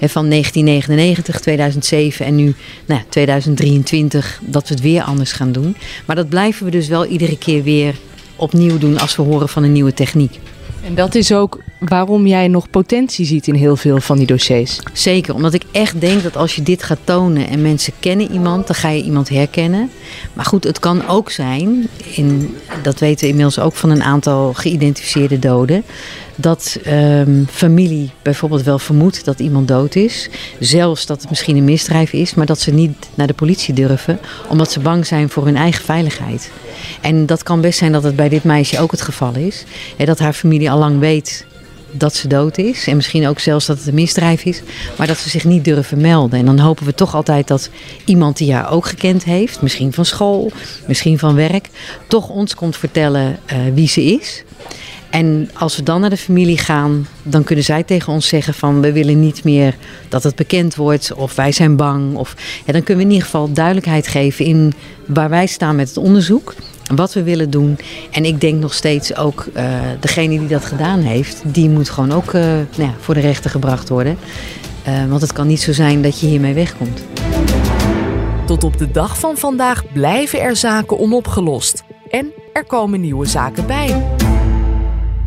[0.00, 2.54] van 1999, 2007 en nu
[2.86, 4.40] nou, 2023.
[4.44, 5.76] Dat we het weer anders gaan doen.
[6.06, 7.94] Maar dat blijven we dus wel iedere keer weer
[8.36, 10.38] opnieuw doen als we horen van een nieuwe techniek.
[10.84, 14.80] En dat is ook waarom jij nog potentie ziet in heel veel van die dossiers.
[14.92, 18.66] Zeker, omdat ik echt denk dat als je dit gaat tonen en mensen kennen iemand,
[18.66, 19.90] dan ga je iemand herkennen.
[20.32, 24.52] Maar goed, het kan ook zijn, in dat weten we inmiddels ook van een aantal
[24.52, 25.82] geïdentificeerde doden,
[26.36, 30.30] dat um, familie bijvoorbeeld wel vermoedt dat iemand dood is.
[30.58, 34.18] Zelfs dat het misschien een misdrijf is, maar dat ze niet naar de politie durven,
[34.48, 36.50] omdat ze bang zijn voor hun eigen veiligheid.
[37.00, 39.64] En dat kan best zijn dat het bij dit meisje ook het geval is.
[39.96, 41.46] Hè, dat haar familie al lang weet
[41.92, 42.86] dat ze dood is.
[42.86, 44.62] En misschien ook zelfs dat het een misdrijf is.
[44.98, 46.38] Maar dat ze zich niet durven melden.
[46.38, 47.70] En dan hopen we toch altijd dat
[48.04, 49.62] iemand die haar ook gekend heeft.
[49.62, 50.50] Misschien van school,
[50.86, 51.68] misschien van werk.
[52.06, 54.44] Toch ons komt vertellen uh, wie ze is.
[55.10, 58.80] En als we dan naar de familie gaan, dan kunnen zij tegen ons zeggen van
[58.80, 59.76] we willen niet meer
[60.08, 62.16] dat het bekend wordt of wij zijn bang.
[62.16, 62.34] Of,
[62.66, 64.72] ja, dan kunnen we in ieder geval duidelijkheid geven in
[65.06, 66.54] waar wij staan met het onderzoek
[66.96, 67.78] wat we willen doen.
[68.10, 72.12] En ik denk nog steeds ook, uh, degene die dat gedaan heeft, die moet gewoon
[72.12, 74.16] ook uh, nou ja, voor de rechter gebracht worden.
[74.88, 77.02] Uh, want het kan niet zo zijn dat je hiermee wegkomt.
[78.46, 81.82] Tot op de dag van vandaag blijven er zaken onopgelost.
[82.10, 84.02] En er komen nieuwe zaken bij.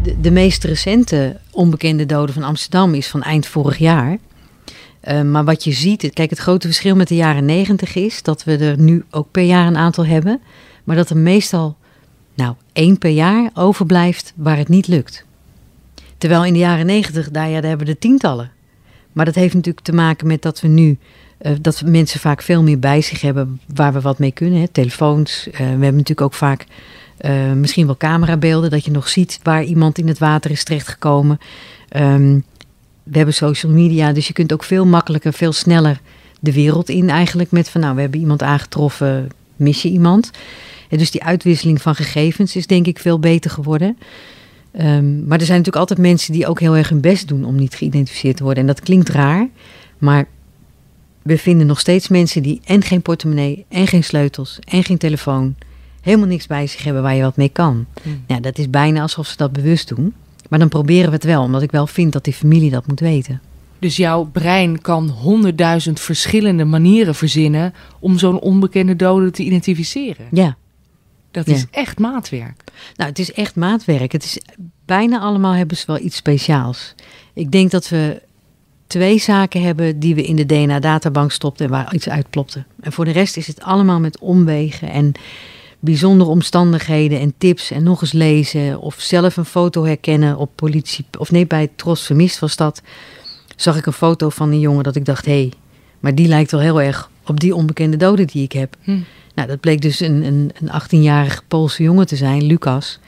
[0.03, 4.17] De, de meest recente onbekende dode van Amsterdam is van eind vorig jaar.
[5.07, 8.43] Uh, maar wat je ziet, kijk, het grote verschil met de jaren negentig is dat
[8.43, 10.41] we er nu ook per jaar een aantal hebben
[10.85, 11.77] maar dat er meestal
[12.33, 15.25] nou, één per jaar overblijft waar het niet lukt.
[16.17, 18.51] Terwijl in de jaren negentig, daar, ja, daar hebben we de tientallen.
[19.11, 20.97] Maar dat heeft natuurlijk te maken met dat we nu,
[21.41, 24.59] uh, dat mensen vaak veel meer bij zich hebben waar we wat mee kunnen.
[24.59, 24.67] Hè.
[24.67, 26.65] Telefoons, uh, we hebben natuurlijk ook vaak
[27.21, 31.39] uh, misschien wel camerabeelden, dat je nog ziet waar iemand in het water is terechtgekomen.
[31.95, 32.43] Um,
[33.03, 35.99] we hebben social media, dus je kunt ook veel makkelijker, veel sneller
[36.39, 40.31] de wereld in eigenlijk met van nou, we hebben iemand aangetroffen, mis je iemand.
[40.95, 43.97] En dus die uitwisseling van gegevens is denk ik veel beter geworden.
[44.81, 47.55] Um, maar er zijn natuurlijk altijd mensen die ook heel erg hun best doen om
[47.55, 48.61] niet geïdentificeerd te worden.
[48.61, 49.47] En dat klinkt raar,
[49.97, 50.27] maar
[51.21, 55.55] we vinden nog steeds mensen die en geen portemonnee, en geen sleutels, en geen telefoon,
[56.01, 57.85] helemaal niks bij zich hebben waar je wat mee kan.
[58.03, 58.23] Mm.
[58.27, 60.13] Ja, dat is bijna alsof ze dat bewust doen.
[60.49, 62.99] Maar dan proberen we het wel, omdat ik wel vind dat die familie dat moet
[62.99, 63.41] weten.
[63.79, 70.25] Dus jouw brein kan honderdduizend verschillende manieren verzinnen om zo'n onbekende dode te identificeren.
[70.31, 70.57] Ja,
[71.35, 72.63] dat is echt maatwerk.
[72.95, 74.11] Nou, het is echt maatwerk.
[74.11, 74.39] Het is
[74.85, 76.95] bijna allemaal hebben ze wel iets speciaals.
[77.33, 78.21] Ik denk dat we
[78.87, 82.63] twee zaken hebben die we in de DNA-databank stopten en waar iets uitplopte.
[82.79, 85.11] En voor de rest is het allemaal met omwegen en
[85.79, 91.05] bijzondere omstandigheden en tips en nog eens lezen of zelf een foto herkennen op politie
[91.17, 92.81] of nee bij Tros vermist was dat
[93.55, 95.51] zag ik een foto van een jongen dat ik dacht hé, hey,
[95.99, 98.75] maar die lijkt wel heel erg op die onbekende dode die ik heb.
[98.81, 98.99] Hm.
[99.35, 102.99] Nou, dat bleek dus een, een, een 18-jarige Poolse jongen te zijn, Lucas.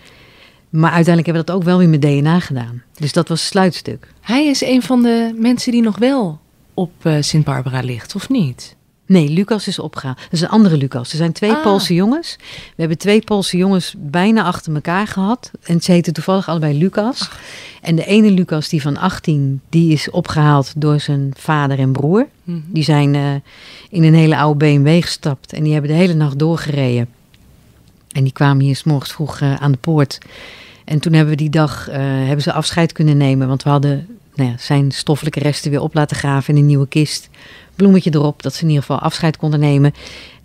[0.69, 2.83] Maar uiteindelijk hebben we dat ook wel weer met DNA gedaan.
[2.93, 4.07] Dus dat was het sluitstuk.
[4.21, 6.39] Hij is een van de mensen die nog wel
[6.73, 8.75] op uh, Sint-Barbara ligt, of niet?
[9.07, 10.17] Nee, Lucas is opgehaald.
[10.17, 11.11] Dat is een andere Lucas.
[11.11, 11.61] Er zijn twee ah.
[11.61, 12.35] Poolse jongens.
[12.39, 15.51] We hebben twee Poolse jongens bijna achter elkaar gehad.
[15.63, 17.29] En ze heten toevallig allebei Lucas.
[17.81, 22.27] En de ene Lucas, die van 18, die is opgehaald door zijn vader en broer.
[22.43, 22.73] Mm -hmm.
[22.73, 23.33] Die zijn uh,
[23.89, 25.53] in een hele oude BMW gestapt.
[25.53, 27.07] En die hebben de hele nacht doorgereden.
[28.11, 30.17] En die kwamen hier s morgens vroeg uh, aan de poort.
[30.85, 33.47] En toen hebben we die dag uh, hebben ze afscheid kunnen nemen.
[33.47, 36.87] Want we hadden nou ja, zijn stoffelijke resten weer op laten graven in een nieuwe
[36.87, 37.29] kist
[37.77, 39.93] bloemetje erop, dat ze in ieder geval afscheid konden nemen.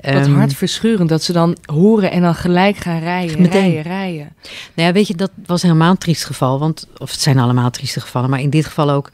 [0.00, 3.60] Wat um, hartverscheurend dat ze dan horen en dan gelijk gaan rijden, meteen.
[3.60, 4.32] rijden, rijden.
[4.74, 6.58] Nou ja, weet je, dat was helemaal een triest geval.
[6.58, 9.10] Want, of het zijn allemaal trieste gevallen, maar in dit geval ook.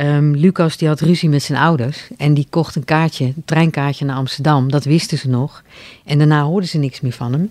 [0.00, 4.04] Um, Lucas die had ruzie met zijn ouders en die kocht een kaartje, een treinkaartje
[4.04, 4.70] naar Amsterdam.
[4.70, 5.62] Dat wisten ze nog.
[6.04, 7.50] En daarna hoorden ze niks meer van hem.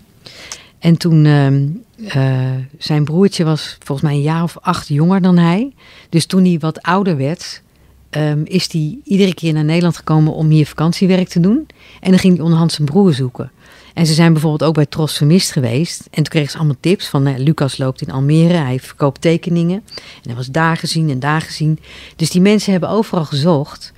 [0.78, 2.40] En toen, um, uh,
[2.78, 5.72] zijn broertje was volgens mij een jaar of acht jonger dan hij.
[6.08, 7.62] Dus toen hij wat ouder werd,
[8.10, 11.66] um, is hij iedere keer naar Nederland gekomen om hier vakantiewerk te doen.
[12.00, 13.50] En dan ging hij onderhand zijn broer zoeken.
[13.94, 16.00] En ze zijn bijvoorbeeld ook bij Tros Vermist geweest.
[16.00, 19.82] En toen kregen ze allemaal tips van uh, Lucas loopt in Almere, hij verkoopt tekeningen.
[19.94, 21.78] En hij was daar gezien en daar gezien.
[22.16, 23.92] Dus die mensen hebben overal gezocht.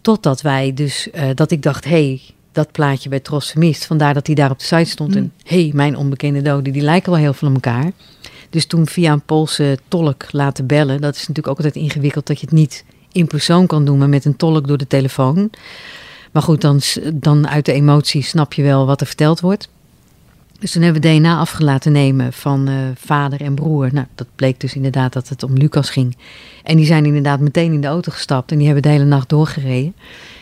[0.00, 2.20] Totdat wij dus, uh, dat ik dacht, hé, hey,
[2.52, 3.86] dat plaatje bij Tros Vermist.
[3.86, 5.10] Vandaar dat hij daar op de site stond.
[5.10, 5.16] Mm.
[5.16, 7.92] En hé, hey, mijn onbekende doden, die lijken wel heel veel op elkaar.
[8.50, 11.00] Dus toen via een Poolse tolk laten bellen.
[11.00, 14.08] Dat is natuurlijk ook altijd ingewikkeld dat je het niet in persoon kan doen, maar
[14.08, 15.50] met een tolk door de telefoon.
[16.32, 16.80] Maar goed, dan,
[17.14, 19.68] dan uit de emotie snap je wel wat er verteld wordt.
[20.58, 23.88] Dus toen hebben we DNA afgelaten nemen van uh, vader en broer.
[23.92, 26.16] Nou, dat bleek dus inderdaad dat het om Lucas ging.
[26.62, 29.28] En die zijn inderdaad meteen in de auto gestapt en die hebben de hele nacht
[29.28, 29.94] doorgereden.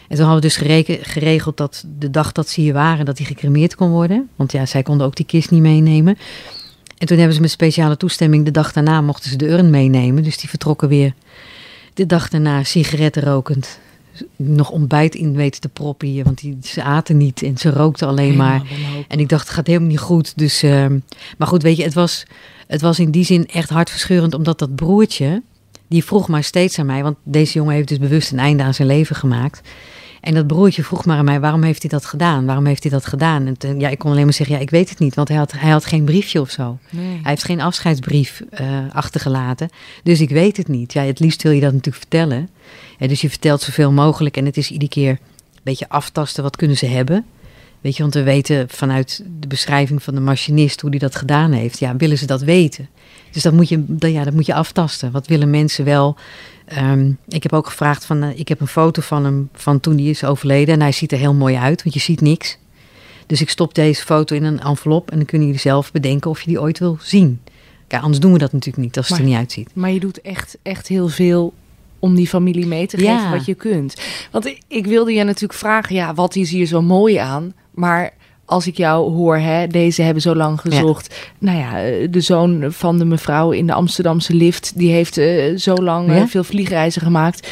[0.08, 3.26] En toen hadden we dus geregeld dat de dag dat ze hier waren, dat hij
[3.26, 4.28] gecremeerd kon worden.
[4.36, 6.18] Want ja, zij konden ook die kist niet meenemen.
[6.98, 10.22] En toen hebben ze met speciale toestemming de dag daarna mochten ze de urn meenemen.
[10.22, 11.14] Dus die vertrokken weer
[11.98, 13.78] de dag daarna sigaretten rokend
[14.36, 16.24] nog ontbijt in weten te proppen hier.
[16.24, 18.62] Want die, ze aten niet en ze rookten alleen maar.
[19.08, 20.32] En ik dacht, het gaat helemaal niet goed.
[20.36, 20.98] Dus, ehm,
[21.38, 22.24] maar goed, weet je, het was,
[22.66, 24.34] het was in die zin echt hartverscheurend.
[24.34, 25.42] Omdat dat broertje,
[25.88, 27.02] die vroeg maar steeds aan mij.
[27.02, 29.68] Want deze jongen heeft dus bewust een einde aan zijn leven gemaakt.
[30.20, 32.46] En dat broertje vroeg maar aan mij, waarom heeft hij dat gedaan?
[32.46, 33.46] Waarom heeft hij dat gedaan?
[33.46, 35.14] En toen, ja, ik kon alleen maar zeggen, ja, ik weet het niet.
[35.14, 36.78] Want hij had, hij had geen briefje of zo.
[36.90, 37.06] Nee.
[37.06, 39.68] Hij heeft geen afscheidsbrief uh, achtergelaten.
[40.02, 40.92] Dus ik weet het niet.
[40.92, 42.48] Ja, het liefst wil je dat natuurlijk vertellen.
[42.98, 44.36] En dus je vertelt zoveel mogelijk.
[44.36, 45.18] En het is iedere keer een
[45.62, 47.24] beetje aftasten, wat kunnen ze hebben?
[47.80, 51.52] Weet je, want we weten vanuit de beschrijving van de machinist hoe die dat gedaan
[51.52, 51.78] heeft.
[51.78, 52.88] Ja, willen ze dat weten?
[53.30, 55.10] Dus dat moet je, ja, dat moet je aftasten.
[55.12, 56.16] Wat willen mensen wel?
[56.78, 59.96] Um, ik heb ook gevraagd van, uh, ik heb een foto van hem van toen
[59.96, 60.74] hij is overleden.
[60.74, 62.58] En hij ziet er heel mooi uit, want je ziet niks.
[63.26, 66.40] Dus ik stop deze foto in een envelop en dan kunnen jullie zelf bedenken of
[66.40, 67.40] je die ooit wil zien.
[67.86, 69.70] Kijk, anders doen we dat natuurlijk niet als het er niet uitziet.
[69.72, 71.54] Maar je doet echt, echt heel veel
[71.98, 73.30] om die familie mee te geven ja.
[73.30, 73.96] wat je kunt.
[74.30, 77.54] Want ik wilde je natuurlijk vragen, ja, wat is hier zo mooi aan?
[77.70, 78.12] Maar
[78.48, 81.30] als ik jou hoor, hè, deze hebben zo lang gezocht.
[81.38, 85.56] Nou ja, eh, de zoon van de mevrouw in de Amsterdamse lift, die heeft uh,
[85.56, 87.48] zo lang uh, veel vliegreizen gemaakt.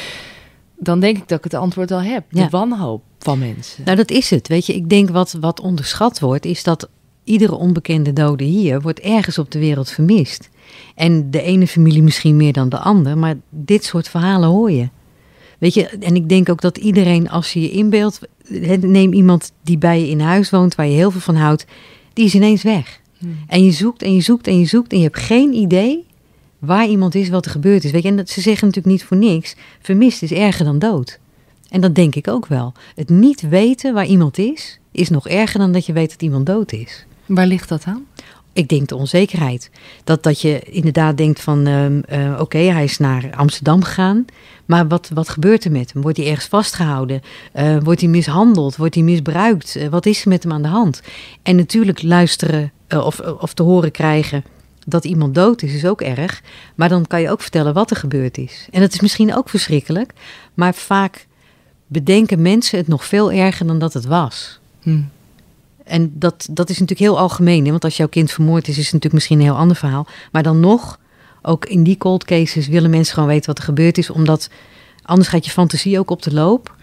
[0.78, 2.24] Dan denk ik dat ik het antwoord al heb.
[2.28, 3.84] De wanhoop van mensen.
[3.84, 4.48] Nou, dat is het.
[4.48, 6.88] Weet je, ik denk wat, wat onderschat wordt, is dat
[7.24, 10.48] iedere onbekende dode hier wordt ergens op de wereld vermist.
[10.94, 14.88] En de ene familie misschien meer dan de andere, maar dit soort verhalen hoor je.
[15.58, 18.20] Weet je, en ik denk ook dat iedereen, als je je inbeeldt,
[18.80, 21.66] neem iemand die bij je in huis woont, waar je heel veel van houdt,
[22.12, 23.00] die is ineens weg.
[23.18, 23.38] Hmm.
[23.46, 26.04] En je zoekt en je zoekt en je zoekt en je hebt geen idee
[26.58, 27.90] waar iemand is, wat er gebeurd is.
[27.90, 31.18] Weet je, en dat, ze zeggen natuurlijk niet voor niks, vermist is erger dan dood.
[31.68, 32.72] En dat denk ik ook wel.
[32.94, 36.46] Het niet weten waar iemand is, is nog erger dan dat je weet dat iemand
[36.46, 37.06] dood is.
[37.26, 38.06] Waar ligt dat aan?
[38.56, 39.70] Ik denk de onzekerheid.
[40.04, 44.24] Dat, dat je inderdaad denkt van, uh, oké, hij is naar Amsterdam gegaan.
[44.66, 46.02] Maar wat, wat gebeurt er met hem?
[46.02, 47.22] Wordt hij ergens vastgehouden?
[47.56, 48.76] Uh, wordt hij mishandeld?
[48.76, 49.76] Wordt hij misbruikt?
[49.76, 51.02] Uh, wat is er met hem aan de hand?
[51.42, 54.44] En natuurlijk luisteren of, of te horen krijgen
[54.86, 56.42] dat iemand dood is, is ook erg.
[56.74, 58.68] Maar dan kan je ook vertellen wat er gebeurd is.
[58.70, 60.12] En dat is misschien ook verschrikkelijk.
[60.54, 61.26] Maar vaak
[61.86, 64.60] bedenken mensen het nog veel erger dan dat het was.
[64.82, 65.00] Hm.
[65.86, 67.64] En dat, dat is natuurlijk heel algemeen.
[67.64, 67.70] Hè?
[67.70, 70.06] Want als jouw kind vermoord is, is het natuurlijk misschien een heel ander verhaal.
[70.32, 70.98] Maar dan nog,
[71.42, 74.10] ook in die cold cases willen mensen gewoon weten wat er gebeurd is.
[74.10, 74.50] Omdat
[75.02, 76.74] anders gaat je fantasie ook op de loop.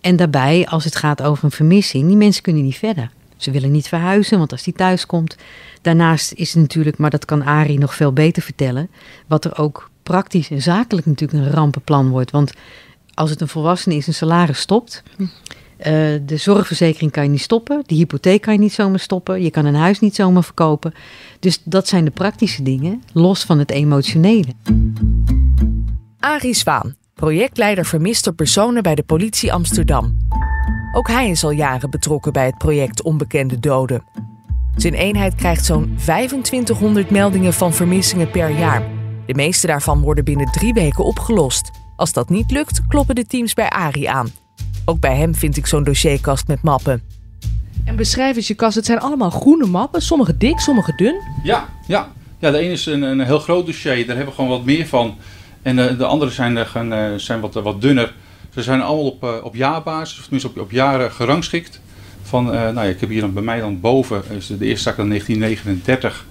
[0.00, 3.10] En daarbij, als het gaat over een vermissing, die mensen kunnen niet verder.
[3.36, 5.36] Ze willen niet verhuizen, want als die thuis komt.
[5.82, 8.90] Daarnaast is het natuurlijk, maar dat kan Ari nog veel beter vertellen.
[9.26, 12.30] Wat er ook praktisch en zakelijk natuurlijk een rampenplan wordt.
[12.30, 12.52] Want
[13.14, 15.02] als het een volwassene is, een salaris stopt.
[15.86, 17.82] Uh, de zorgverzekering kan je niet stoppen.
[17.86, 19.42] De hypotheek kan je niet zomaar stoppen.
[19.42, 20.92] Je kan een huis niet zomaar verkopen.
[21.40, 24.52] Dus dat zijn de praktische dingen, los van het emotionele.
[26.18, 30.16] Arie Zwaan, projectleider vermiste personen bij de politie Amsterdam.
[30.92, 34.04] Ook hij is al jaren betrokken bij het project Onbekende Doden.
[34.76, 38.82] Zijn eenheid krijgt zo'n 2500 meldingen van vermissingen per jaar.
[39.26, 41.70] De meeste daarvan worden binnen drie weken opgelost.
[41.96, 44.41] Als dat niet lukt, kloppen de teams bij Arie aan.
[44.84, 47.02] Ook bij hem vind ik zo'n dossierkast met mappen.
[47.84, 48.74] En beschrijf eens je kast.
[48.74, 50.02] Het zijn allemaal groene mappen.
[50.02, 51.14] Sommige dik, sommige dun.
[51.42, 52.12] Ja, ja.
[52.38, 54.06] ja de ene is een, een heel groot dossier.
[54.06, 55.16] Daar hebben we gewoon wat meer van.
[55.62, 58.14] En de, de andere zijn, uh, zijn wat, wat dunner.
[58.54, 61.80] Ze zijn allemaal op, uh, op jaarbasis, of tenminste op, op jaren gerangschikt.
[62.22, 64.66] Van, uh, nou ja, ik heb hier dan bij mij dan boven, is de, de
[64.66, 66.26] eerste zak dan 1939,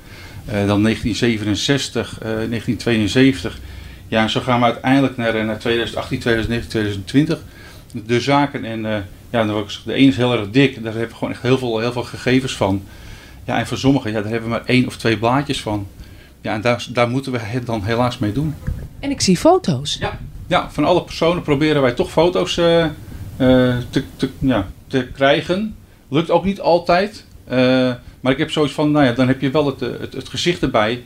[0.45, 3.59] dan 1967, 1972.
[4.07, 7.43] Ja, en zo gaan we uiteindelijk naar, naar 2018, 2019, 2020
[8.05, 8.65] de zaken.
[8.65, 8.97] En uh,
[9.29, 9.45] ja,
[9.85, 12.03] de ene is heel erg dik, daar hebben we gewoon echt heel veel, heel veel
[12.03, 12.83] gegevens van.
[13.45, 15.87] Ja, en voor sommigen, ja, daar hebben we maar één of twee blaadjes van.
[16.41, 18.55] Ja, en daar, daar moeten we het dan helaas mee doen.
[18.99, 19.97] En ik zie foto's.
[19.99, 22.89] Ja, ja van alle personen proberen wij toch foto's uh, uh,
[23.89, 25.75] te, te, ja, te krijgen.
[26.07, 27.25] Lukt ook niet altijd.
[28.19, 30.61] maar ik heb zoiets van, nou ja, dan heb je wel het, het, het gezicht
[30.61, 31.03] erbij.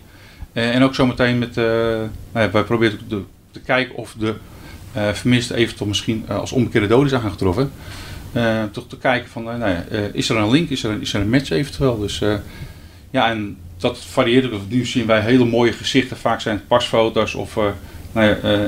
[0.54, 3.22] en ook zometeen met, nou ja, wij proberen te,
[3.52, 4.36] te kijken of de
[5.14, 7.72] vermist eventueel misschien uh, als omgekeerde doden zijn aangetroffen.
[8.34, 11.14] Uh, toch te kijken van, nou ja, is er een link, is er een, is
[11.14, 12.00] er een match eventueel.
[12.00, 12.22] Dus
[13.12, 14.62] ja, en dat varieert ook.
[14.68, 16.18] Nu zien wij hele mooie gezichten.
[16.18, 17.56] Vaak zijn het pasfoto's of
[18.12, 18.60] nou ja,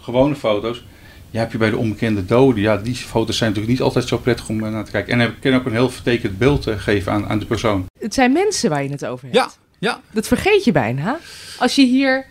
[0.00, 0.84] gewone foto's.
[1.30, 2.62] Ja, heb je bij de onbekende doden.
[2.62, 5.20] Ja, die foto's zijn natuurlijk niet altijd zo prettig om naar te kijken.
[5.20, 7.84] En ik kan ook een heel vertekend beeld geven aan, aan de persoon.
[7.98, 9.36] Het zijn mensen waar je het over hebt.
[9.36, 10.00] Ja, ja.
[10.12, 11.18] Dat vergeet je bijna.
[11.58, 12.26] Als je hier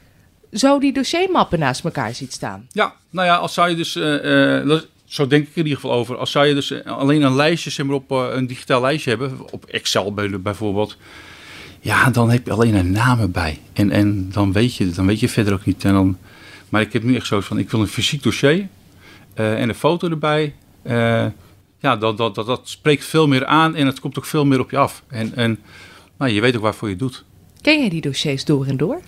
[0.54, 2.68] zo die dossiermappen naast elkaar ziet staan.
[2.72, 6.18] Ja, nou ja, als zou je dus, uh, zo denk ik in ieder geval over,
[6.18, 9.52] als zou je dus eh, alleen een lijstje zeg maar, op een digitaal lijstje hebben,
[9.52, 10.98] op Excel bijvoorbeeld,
[11.84, 13.60] ja, dan heb je alleen een namen bij.
[13.74, 15.86] En, en dan, weet je, dan weet je verder ook niet.
[15.86, 16.18] En dan,
[16.70, 18.68] maar ik heb nu echt zo van, ik wil een fysiek dossier.
[19.34, 20.56] eh, en een foto erbij.
[20.82, 21.26] Eh,
[21.80, 24.60] ja, dat, dat, dat, dat spreekt veel meer aan en het komt ook veel meer
[24.60, 25.04] op je af.
[25.08, 25.60] En, en
[26.18, 27.24] nou, je weet ook waarvoor je het doet.
[27.62, 29.02] Ken jij die dossiers door en door?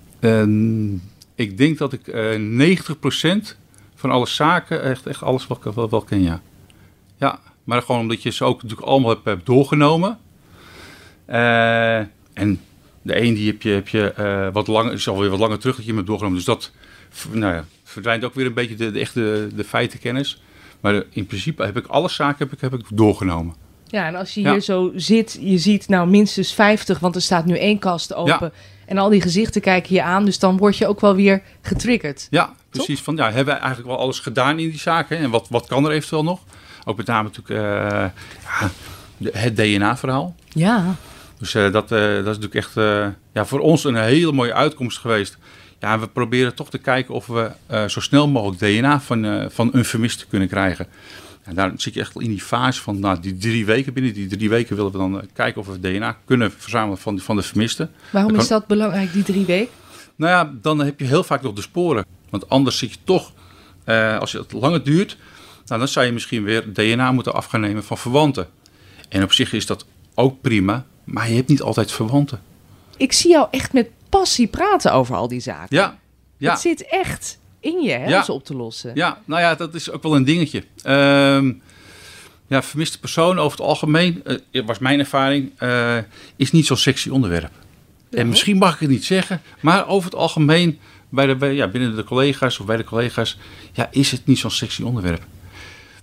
[1.35, 3.55] Ik denk dat ik eh 90%
[3.95, 6.41] van alle zaken, echt, echt alles wat ik wel, wel ken, ja.
[7.17, 10.17] Ja, maar gewoon omdat je ze ook natuurlijk allemaal hebt, hebt doorgenomen.
[11.25, 11.97] Eh,
[12.33, 12.61] en
[13.01, 15.75] de een die heb je, heb je eh, wat langer, is alweer wat langer terug
[15.75, 16.37] dat je hem hebt doorgenomen.
[16.43, 16.71] Dus dat
[17.31, 20.41] nou ja, verdwijnt ook weer een beetje de, de echte de feitenkennis.
[20.79, 23.55] Maar in principe heb ik alle zaken heb ik, heb ik doorgenomen.
[23.87, 24.51] Ja, en als je Ja.
[24.51, 28.51] hier zo zit, je ziet nou minstens 50, want er staat nu één kast open.
[28.85, 32.27] En al die gezichten kijken je aan, dus dan word je ook wel weer getriggerd.
[32.29, 33.01] Ja, precies.
[33.01, 35.17] Van, ja, hebben we eigenlijk wel alles gedaan in die zaken?
[35.17, 36.39] En wat, wat kan er eventueel nog?
[36.85, 38.05] Ook met name natuurlijk eh,
[39.17, 40.35] ja, het DNA-verhaal.
[40.47, 40.95] Ja.
[41.39, 42.73] Dus eh, dat, eh, dat is natuurlijk echt
[43.33, 45.37] ja, voor ons een hele mooie uitkomst geweest.
[45.79, 47.51] Ja, we proberen toch te kijken of we
[47.87, 50.87] zo snel mogelijk DNA van, van een vermiste kunnen krijgen.
[51.45, 53.93] En daar zit je echt in die fase van nou, die drie weken.
[53.93, 57.19] Binnen die drie weken willen we dan eh, kijken of we DNA kunnen verzamelen van,
[57.19, 57.89] van de vermiste.
[58.11, 59.73] Waarom Dat is dat belangrijk, die drie weken?
[60.15, 62.05] Nou ja, dan heb je heel vaak nog de sporen.
[62.29, 63.31] Want anders zit je toch,
[63.83, 65.17] eh, als het langer duurt,
[65.65, 68.47] nou, dan zou je misschien weer DNA moeten af gaan nemen van verwanten.
[69.09, 72.41] En op zich is dat ook prima, maar je hebt niet altijd verwanten.
[72.97, 75.75] Ik zie jou echt met passie praten over al die zaken.
[75.77, 75.97] Ja,
[76.37, 78.17] ja, Het zit echt in je, hè, Ja.
[78.17, 78.91] om ze op te lossen.
[78.93, 80.63] ja, nou ja, dat is ook wel een dingetje.
[80.83, 81.51] Ehm,
[82.47, 85.97] ja, vermiste persoon over het algemeen, eh, was mijn ervaring, eh,
[86.35, 87.51] is niet zo'n sexy onderwerp.
[88.11, 91.67] En misschien mag ik het niet zeggen, maar over het algemeen bij de, bij, ja,
[91.67, 93.37] binnen de collega's of bij de collega's,
[93.73, 95.23] ja, is het niet zo'n sexy onderwerp.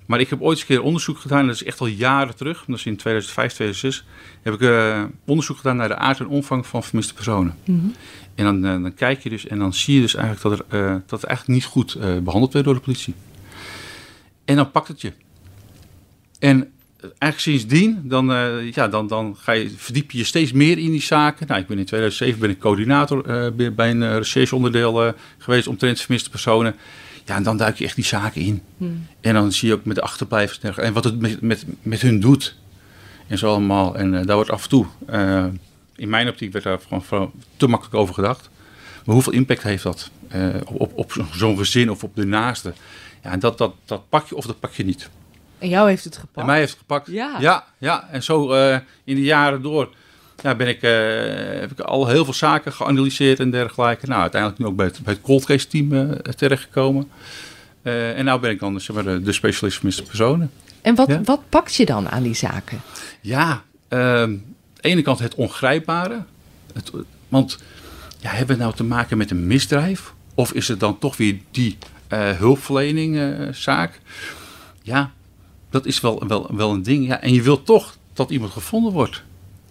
[0.06, 2.64] Maar ik heb ooit eens een keer onderzoek gedaan, dat is echt al jaren terug,
[2.66, 4.04] dat is in 2005, 2006,
[4.42, 7.54] heb ik eh, onderzoek gedaan naar de aard en omvang van vermiste personen.
[7.64, 7.86] Mhm.
[8.34, 10.78] En dan, eh, dan kijk je dus en dan zie je dus eigenlijk dat, er,
[10.78, 13.14] eh, dat het eigenlijk niet goed eh, behandeld werd door de politie.
[14.44, 15.12] En dan pakt het je.
[16.38, 18.26] En eigenlijk sindsdien, dan,
[18.72, 21.46] ja, dan, dan ga je, verdiep je je steeds meer in die zaken.
[21.46, 26.74] Nou, ik ben in 2007 ben ik coördinator bij- een rechercheonderdeel geweest omtrent vermiste personen.
[27.24, 28.62] Ja, en dan duik je echt die zaken in.
[28.76, 29.06] Hmm.
[29.20, 32.20] En dan zie je ook met de achterblijvers en wat het met, met, met hun
[32.20, 32.56] doet.
[33.26, 33.96] En zo allemaal.
[33.96, 34.86] En daar wordt af en toe,
[36.02, 38.50] in mijn optiek, werd daar gewoon, te makkelijk over gedacht.
[39.04, 42.26] Maar hoeveel impact heeft dat eh, op, op, op zo- zo'n gezin of op de
[42.26, 42.72] naaste?
[43.22, 45.08] Ja, en dat, dat, dat pak je of dat pak je niet.
[45.58, 46.36] En jou heeft het gepakt.
[46.38, 47.06] En mij heeft het gepakt.
[47.06, 47.36] Ja.
[47.40, 48.08] ja, ja.
[48.10, 49.88] En zo eh, in de jaren door
[50.42, 54.06] ja, ben ik, eh, heb ik al heel veel zaken geanalyseerd en dergelijke.
[54.06, 57.10] Nou, uiteindelijk nu ook bij het, bij het cold case team eh, terechtgekomen.
[57.82, 60.50] En nu ben ik dan zeg maar, de, specialist vermiste personen.
[60.82, 61.20] En wat, Ja.
[61.24, 62.80] wat pakt je dan aan die zaken?
[63.20, 64.34] Ja, ehm,
[64.82, 66.24] de ene kant het ongrijpbare.
[66.74, 66.90] Het,
[67.28, 67.58] want
[68.18, 70.14] ja, hebben we nou te maken met een misdrijf?
[70.34, 74.00] Of is het dan toch weer die eh hulpverlening eh, zaak?
[74.82, 75.12] Ja,
[75.70, 77.06] dat is wel, wel, wel een ding.
[77.06, 79.22] Ja, en je wilt toch dat iemand gevonden wordt.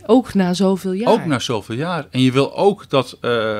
[0.05, 1.11] Ook na zoveel jaar.
[1.11, 2.07] Ook na zoveel jaar.
[2.11, 3.19] En je wil ook dat eh,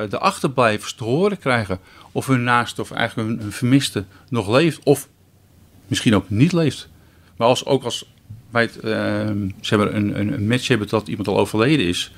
[0.10, 1.80] de achterblijvers te horen krijgen
[2.12, 4.80] of hun naaste of eigenlijk hun, hun vermiste nog leeft.
[4.84, 5.08] Of
[5.88, 6.90] misschien ook niet leeft.
[7.38, 8.11] Maar als, ook als
[8.52, 12.14] het, ehm, zeg maar een, een, match hebben dat iemand al overleden is.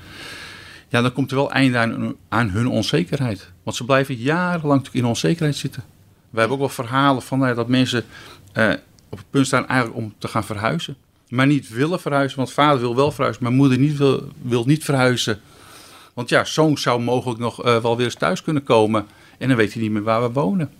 [0.88, 3.50] Ja, dan komt er wel einde aan, aan hun onzekerheid.
[3.62, 5.82] Want ze blijven jarenlang natuurlijk in onzekerheid zitten.
[6.30, 8.04] We hebben ook wel verhalen van nou dat mensen
[8.52, 8.72] eh,
[9.08, 10.96] op het punt staan eigenlijk om te gaan verhuizen.
[11.28, 14.84] Maar niet willen verhuizen, want vader wil wel verhuizen, maar moeder niet wil, wil niet
[14.84, 15.40] verhuizen.
[16.14, 19.06] Want ja, zoon zou mogelijk nog eh, wel weer eens thuis kunnen komen.
[19.38, 20.70] En dan weet hij niet meer waar we wonen.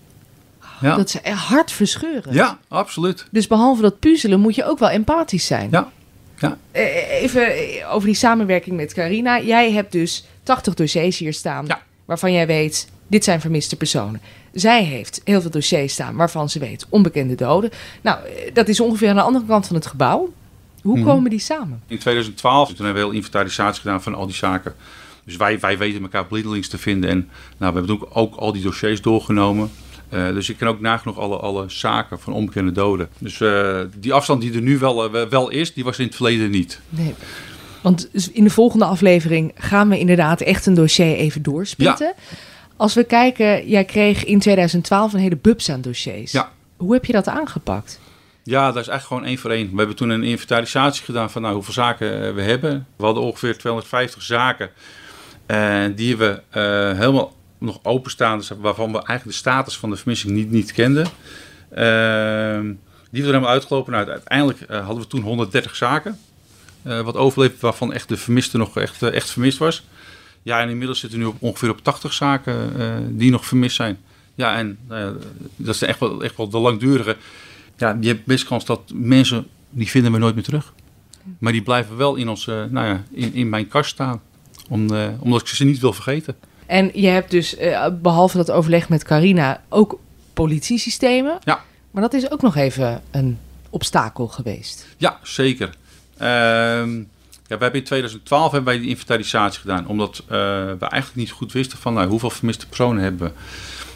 [0.80, 2.34] Ja, Dat is echt hartverscheurend.
[2.34, 3.26] ja absoluut.
[3.30, 5.68] Dus behalve dat puzzelen moet je ook wel empathisch zijn.
[5.70, 5.90] Ja,
[6.38, 6.58] ja.
[6.70, 9.40] Eh, Even eh, over die samenwerking met Carina.
[9.40, 11.82] Jij hebt dus 80 dossiers hier staan Ja.
[12.04, 14.20] waarvan jij weet, dit zijn vermiste personen.
[14.52, 17.70] Zij heeft heel veel dossiers staan waarvan ze weet, onbekende doden.
[18.00, 20.32] Nou, eh, dat is ongeveer aan de andere kant van het gebouw.
[20.82, 21.06] Hoe Mhm.
[21.06, 21.82] komen die samen?
[21.86, 24.74] In 2012 toen hebben we heel inventarisatie gedaan van al die zaken.
[25.24, 27.10] Dus wij, wij weten elkaar blindelings te vinden.
[27.10, 29.70] En nou, we hebben ook, ook al die dossiers doorgenomen.
[30.14, 33.08] Eh, dus ik ken ook nagenoeg alle, alle zaken van onbekende doden.
[33.18, 36.14] Dus eh, die afstand die er nu wel, eh, wel is, die was in het
[36.14, 36.80] verleden niet.
[36.88, 37.14] Nee.
[37.82, 42.14] Want in de volgende aflevering gaan we inderdaad echt een dossier even doorspitten.
[42.76, 46.32] Als we kijken, jij kreeg in 2012 een hele bubs aan dossiers.
[46.32, 46.52] Ja.
[46.76, 48.00] Hoe heb je dat aangepakt?
[48.42, 49.70] Ja, dat is eigenlijk gewoon één voor één.
[49.70, 52.86] We hebben toen een inventarisatie gedaan van nou, hoeveel zaken we hebben.
[52.96, 54.70] We hadden ongeveer 250 zaken.
[55.46, 56.62] eh, die we eh,
[56.98, 61.06] helemaal nog openstaan, dus waarvan we eigenlijk de status van de vermissing niet, niet kenden.
[61.70, 62.64] Ehm,
[63.10, 63.92] die we er helemaal uitgelopen.
[63.92, 66.18] Nou, uiteindelijk eh, hadden we toen 130 zaken.
[66.82, 69.84] eh, wat overleefd, waarvan echt de vermiste nog echt, eh, echt vermist was.
[70.42, 73.98] Ja, en inmiddels zitten we nu op, ongeveer op 80 zaken die nog vermist zijn.
[74.34, 75.16] Ja, en nou
[75.56, 77.16] dat is echt wel, echt wel de langdurige.
[77.76, 80.72] ja, je hebt best kans dat mensen, die vinden we nooit meer terug.
[81.38, 84.20] Maar die blijven wel in, ons, eh, nou ja, in, in mijn kast staan.
[84.68, 84.88] Om,
[85.18, 86.36] omdat ik ze niet wil vergeten.
[86.66, 89.98] En je hebt dus, eh, behalve dat overleg met Carina, ook
[90.32, 91.38] politiesystemen.
[91.44, 91.62] Ja.
[91.90, 93.38] Maar dat is ook nog even een
[93.70, 94.86] obstakel geweest.
[94.96, 95.74] Ja, zeker.
[96.16, 96.96] Ehm,
[97.46, 99.86] ja, we hebben in 2012 hebben wij die inventarisatie gedaan.
[99.86, 103.32] Omdat eh, we eigenlijk niet goed wisten van nou, hoeveel vermiste personen hebben we.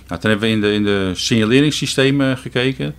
[0.08, 2.94] Nou, toen hebben we in de, in de signaleringssystemen gekeken.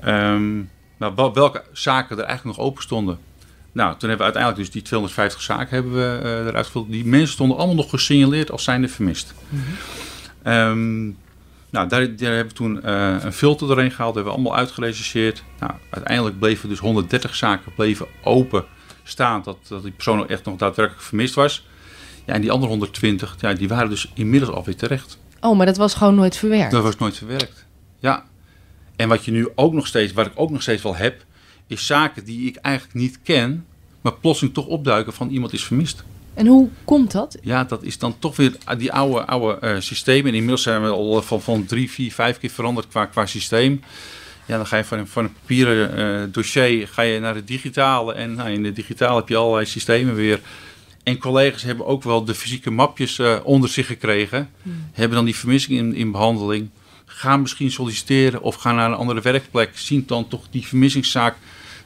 [0.00, 0.56] Ehm,
[0.96, 3.18] nou, wel- welke zaken er eigenlijk nog open stonden.
[3.74, 6.90] Nou, toen hebben we uiteindelijk dus die 250 zaken hebben we eh, eruit gevuld.
[6.90, 9.34] Die mensen stonden allemaal nog gesignaleerd als zijnde vermist.
[10.42, 11.04] Ehm,
[11.70, 14.14] nou, daar, daar hebben we toen eh, een filter doorheen gehaald.
[14.14, 15.42] hebben we allemaal uitgerecenseerd.
[15.60, 18.64] Nou, uiteindelijk bleven dus 130 zaken bleven open
[19.02, 19.42] staan.
[19.42, 21.66] Dat, dat die persoon ook echt nog daadwerkelijk vermist was.
[22.24, 25.18] Ja, en die andere 120, ja, die waren dus inmiddels alweer terecht.
[25.40, 26.70] Oh, maar dat was gewoon nooit verwerkt.
[26.70, 27.66] Dat was nooit verwerkt.
[27.98, 28.24] Ja.
[28.96, 31.24] En wat je nu ook nog steeds, wat ik ook nog steeds wel heb,
[31.66, 33.64] is zaken die ik eigenlijk niet ken,
[34.00, 36.04] maar plotseling toch opduiken van iemand is vermist.
[36.34, 37.38] En hoe komt dat?
[37.42, 40.26] Ja, dat is dan toch weer die oude, oude eh, systemen.
[40.26, 43.80] En inmiddels zijn we al van, van drie, vier, vijf keer veranderd qua, qua systeem.
[44.46, 47.46] Ja, dan ga je van, een- van een papieren eh, dossier ga je naar het
[47.46, 48.12] digitale.
[48.14, 50.40] En nou, in het digitale heb je allerlei systemen weer.
[51.02, 54.50] En collega's hebben ook wel de fysieke mapjes eh, onder zich gekregen.
[54.92, 56.68] Hebben dan die vermissing in, in behandeling.
[57.16, 59.70] Gaan misschien solliciteren of gaan naar een andere werkplek.
[59.74, 61.36] Zien dan toch die vermissingszaak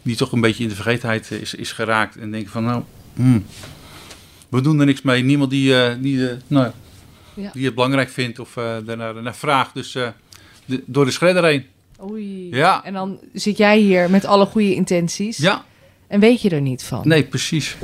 [0.03, 2.17] die toch een beetje in de vergetenheid is, is geraakt.
[2.17, 2.83] En denken van nou,
[3.15, 3.45] hmm,
[4.49, 5.23] we doen er niks mee.
[5.23, 6.71] Niemand die, eh, die, eh, nou,
[7.35, 7.51] Ja.
[7.55, 9.75] die het belangrijk vindt of eh daarnaar naar vraagt.
[9.75, 9.93] Dus
[10.65, 11.65] de- door de schredder heen.
[12.11, 12.49] Oei.
[12.57, 12.85] Ja.
[12.85, 15.65] En dan zit jij hier met alle goede intenties Ja,
[16.07, 17.09] en weet je er niet van.
[17.09, 17.77] nee, precies.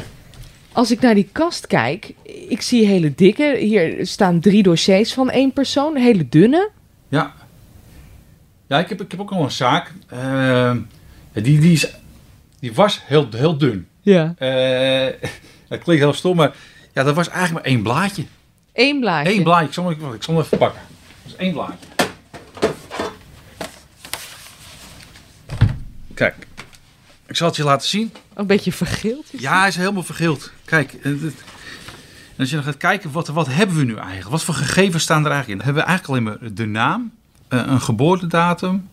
[0.73, 2.13] Als ik naar die kast kijk,
[2.49, 3.57] ik zie hele dikke.
[3.61, 6.71] Hier staan drie dossiers van één persoon, hele dunne.
[7.09, 7.33] Ja.
[8.67, 9.93] Ja, ik heb, ik heb ook nog een zaak.
[10.09, 10.73] Eh,
[11.33, 11.89] die, die, is,
[12.61, 13.89] die was heel, heel dun.
[14.01, 14.35] Ja.
[14.39, 15.29] Eh
[15.69, 16.55] het klinkt heel stom, maar
[16.93, 18.25] ja, dat was eigenlijk maar één blaadje.
[18.73, 19.33] Eén blaadje.
[19.33, 19.67] Eén blaadje.
[19.67, 20.81] Ik zal, hem- ik zal even pakken.
[21.23, 21.87] Dat is één blaadje.
[26.15, 26.47] Kijk,
[27.27, 28.13] ik zal het je laten zien.
[28.35, 29.27] Een beetje vergeeld.
[29.31, 30.53] is Ja, hij is helemaal vergeeld.
[30.65, 31.35] Kijk, dit-
[32.35, 34.29] en als je dan gaat kijken, wat, wat hebben we nu eigenlijk?
[34.31, 35.57] Wat voor gegevens staan er eigenlijk in?
[35.57, 37.13] Dan hebben we eigenlijk alleen maar de naam,
[37.49, 38.89] eh, een geboortedatum.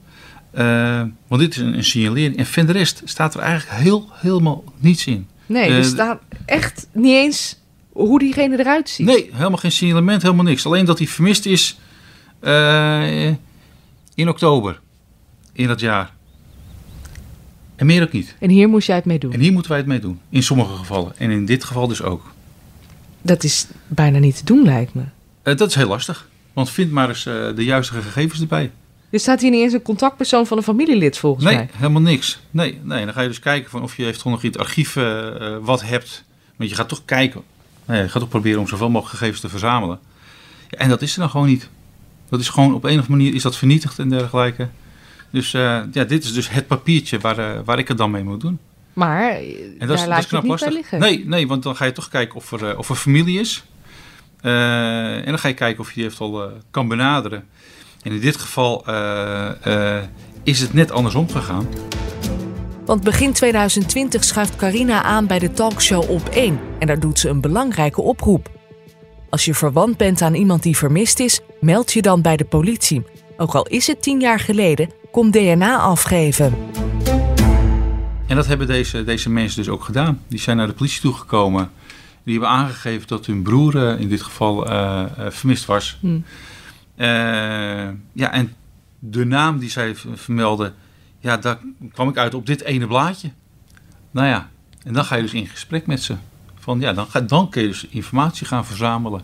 [0.51, 2.37] eh, want dit is een, een signalering.
[2.37, 5.27] En verder de rest staat er eigenlijk heel, helemaal niets in.
[5.45, 7.57] Nee, Eh, er staat echt niet eens
[7.91, 9.05] hoe diegene eruit ziet.
[9.05, 10.65] Nee, helemaal geen signalement, helemaal niks.
[10.65, 11.77] Alleen dat hij vermist is
[14.15, 14.79] in oktober
[15.53, 16.13] in dat jaar.
[17.75, 18.35] En meer ook niet.
[18.39, 19.33] En hier moest jij het mee doen.
[19.33, 20.19] En hier moeten wij het mee doen.
[20.29, 21.13] In sommige gevallen.
[21.17, 22.33] En in dit geval dus ook.
[23.21, 25.01] Dat is bijna niet te doen, lijkt me.
[25.43, 26.27] Eh, dat is heel lastig.
[26.53, 28.71] Want vind maar eens eh, de juiste gegevens erbij.
[29.09, 31.69] Er staat hier niet eens een contactpersoon van een familielid, volgens Nee, mij.
[31.71, 32.39] helemaal niks.
[32.51, 34.95] Nee, nee, dan ga je dus kijken van of je eventueel nog in het archief
[34.95, 36.23] eh, wat hebt.
[36.55, 37.41] Want je gaat toch kijken.
[37.87, 39.99] Ja, je gaat toch proberen om zoveel mogelijk gegevens te verzamelen.
[40.69, 41.69] Ja, en dat is er dan gewoon niet.
[42.29, 44.67] Dat is gewoon op een of andere manier is dat vernietigd en dergelijke.
[45.29, 48.59] Dus ja, dit is dus het papiertje waar, waar ik het dan mee moet doen.
[48.93, 49.37] Maar eh,
[49.79, 50.69] En daar dat is, knap niet lastig.
[50.69, 50.99] bij liggen.
[50.99, 53.63] Nee, nee, want dan ga je toch kijken of er, eh, of er familie is.
[54.41, 57.47] Eh, en dan ga je kijken of je die eventueel eh, kan benaderen.
[58.01, 60.03] En in dit geval eh, eh,
[60.43, 61.67] is het net andersom gegaan.
[62.85, 67.29] Want begin 2020 schuift Carina aan bij de talkshow op 1 en daar doet ze
[67.29, 68.49] een belangrijke oproep.
[69.29, 73.03] Als je verwant bent aan iemand die vermist is, meld je dan bij de politie.
[73.37, 76.53] Ook al is het tien jaar geleden, kom DNA afgeven.
[78.31, 80.21] En dat hebben deze, deze mensen dus ook gedaan.
[80.27, 81.71] Die zijn naar de politie toegekomen.
[82.23, 85.97] Die hebben aangegeven dat hun broer eh, in dit geval eh, eh, vermist was.
[86.01, 86.19] Hm.
[88.13, 88.55] Ja, en
[88.99, 90.73] de naam die zij vermelden,
[91.19, 91.59] ja, daar
[91.91, 93.31] kwam ik uit op dit ene blaadje.
[94.11, 94.49] Nou ja,
[94.83, 96.15] en dan ga je dus in gesprek met ze.
[96.59, 99.21] Van ja, dan, ga, dan kun je dus informatie gaan verzamelen.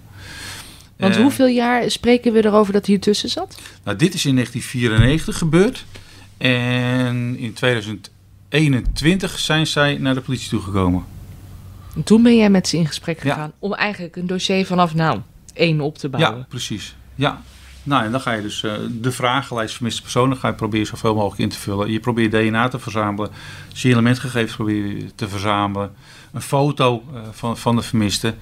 [0.98, 3.60] Want hoeveel jaar spreken we erover dat hier tussen zat?
[3.84, 5.86] Nou, dit is in 1994 gebeurd.
[6.38, 7.54] En in
[8.50, 11.04] 2021 zijn zij naar de politie toegekomen.
[11.96, 13.34] En toen ben jij met ze in gesprek Ja.
[13.34, 15.20] gegaan om eigenlijk een dossier vanaf nou
[15.54, 16.38] één op te bouwen.
[16.38, 16.96] Ja, precies.
[17.16, 17.42] Ja.
[17.84, 21.16] Nou, en dan ga je dus eh, de vragenlijst vermiste personen ga je proberen zoveel
[21.16, 21.92] mogelijk in te vullen.
[21.92, 23.30] Je probeert DNA te verzamelen,
[23.74, 25.92] signaletgegevens probeer je te verzamelen,
[26.34, 28.34] een foto eh, van, van de vermiste.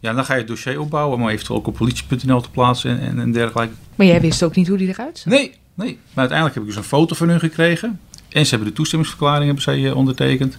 [0.00, 2.90] Ja, en dan ga je het dossier opbouwen, maar eventueel ook op politie.nl te plaatsen
[3.00, 3.74] en, en, en dergelijke.
[3.94, 5.32] Maar jij wist ook niet hoe die eruit zag.
[5.32, 5.98] Nee, nee.
[6.02, 8.00] Maar uiteindelijk heb ik dus een foto van hun gekregen.
[8.32, 10.58] En ze hebben de toestemmingsverklaring hebben zij, eh, ondertekend.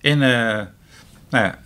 [0.00, 0.66] En eh,
[1.30, 1.58] nou ja,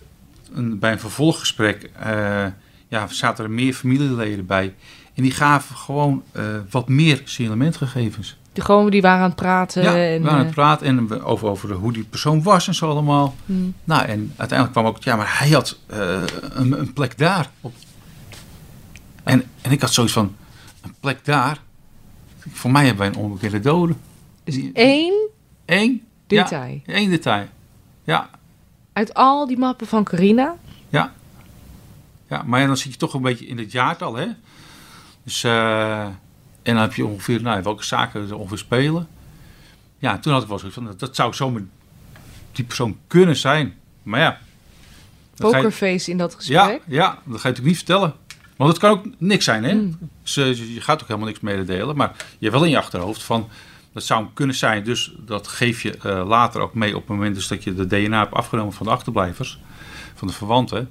[0.53, 2.45] een- bij een vervolggesprek eh,
[2.87, 4.73] ja, zaten er meer familieleden bij.
[5.13, 6.23] En die gaven gewoon
[6.69, 8.37] wat meer signaletgegevens.
[8.53, 9.83] Dus Gewoon, die waren aan het praten.
[9.83, 12.89] Ja, en, waren aan het praten en over, over hoe die persoon was en zo
[12.89, 13.35] allemaal.
[13.45, 13.73] hmm.
[13.83, 17.49] Nou, en uiteindelijk kwam ook, ja, maar hij had een, een plek daar.
[17.61, 17.73] Op.
[19.23, 20.35] En, en ik had zoiets van,
[20.81, 21.57] een plek daar?
[22.51, 23.93] Voor mij hebben wij een onbekende dode.
[24.55, 25.13] Dus één
[25.65, 26.03] Eén?
[26.27, 26.81] detail.
[26.85, 27.47] Ja, één detail.
[28.03, 28.29] Ja,
[28.93, 30.55] Uit al die mappen van Carina.
[30.89, 31.13] ja.
[32.29, 34.27] Ja, maar ja, dan zit je toch een beetje in het jaartal, hè.
[35.23, 36.13] Dus, eh, en
[36.63, 39.07] dan heb je ongeveer, nou, welke zaken er ongeveer spelen.
[39.97, 41.61] Ja, toen had ik wel zoiets van, dat, dat zou zomaar
[42.51, 43.73] die persoon kunnen zijn.
[44.03, 44.37] Maar ja.
[45.35, 46.81] je- Pokerface in dat Ja, gesprek.
[46.87, 48.13] ja, dat ga je natuurlijk niet vertellen.
[48.57, 49.73] Want het kan ook niks zijn, hè?
[49.73, 49.97] Mm.
[50.23, 51.95] Dus, je je gaat ook helemaal niks mededelen.
[51.95, 53.47] Maar je hebt wel in je achterhoofd van...
[53.93, 57.09] Dat zou hem kunnen zijn, dus dat geef je eh, later ook mee op het
[57.09, 59.59] moment dus dat je de DNA hebt afgenomen van de achterblijvers,
[60.15, 60.89] van de verwanten,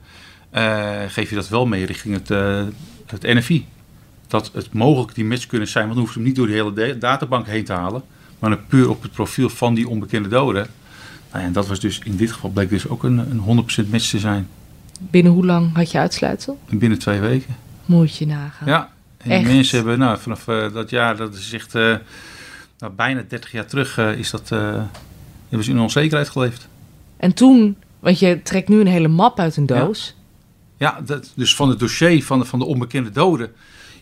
[0.51, 2.63] eh, geef je dat wel mee richting het, eh,
[3.07, 3.67] het NFI.
[4.27, 6.53] Dat het mogelijk die match kunnen zijn, want dan hoef je hem niet door de
[6.53, 8.03] hele da- databank heen te halen,
[8.39, 10.59] maar dan puur op het profiel van die onbekende dode.
[11.31, 13.91] Nou ja, en dat was dus in dit geval bleek dus ook een, een 100%
[13.91, 14.49] match te zijn.
[15.01, 16.59] Binnen hoe lang had je uitsluitsel?
[16.71, 17.57] Binnen twee weken.
[17.85, 18.69] Moet je nagaan.
[18.69, 21.75] Ja, en die mensen hebben nou, vanaf dat jaar, dat is echt
[22.79, 24.83] nou, bijna 30 jaar terug, eh, is dat, eh,
[25.49, 26.69] hebben ze in onzekerheid geleefd.
[27.17, 30.17] En toen, want je trekt nu een hele map uit een doos.
[30.77, 33.53] Ja, dat, dus van het dossier van de, van de onbekende doden,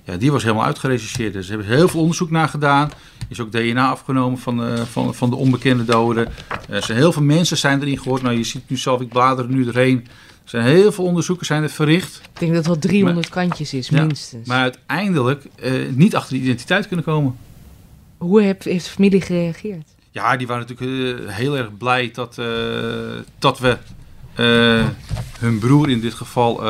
[0.07, 1.33] ja, die was helemaal uitgerechercheerd.
[1.33, 2.91] Dus ze hebben heel veel onderzoek naar gedaan.
[3.29, 6.29] Is ook DNA afgenomen van, eh, van, van de onbekende doden.
[6.68, 8.22] Er zijn heel veel mensen zijn erin gehoord.
[8.22, 10.07] Nou, je ziet nu zelf, ik blader er nu doorheen.
[10.45, 12.16] Er zijn heel veel onderzoeken zijn er verricht.
[12.16, 14.49] Ik denk dat het wel 300 kantjes is, Ja, minstens.
[14.49, 17.37] Maar uiteindelijk eh, niet achter de identiteit kunnen komen.
[18.19, 19.95] Hoe heb, heeft de familie gereageerd?
[20.11, 22.47] Ja, die waren natuurlijk eh, heel erg blij dat, eh,
[23.39, 23.79] dat we
[24.35, 24.87] eh,
[25.39, 26.62] hun broer in dit geval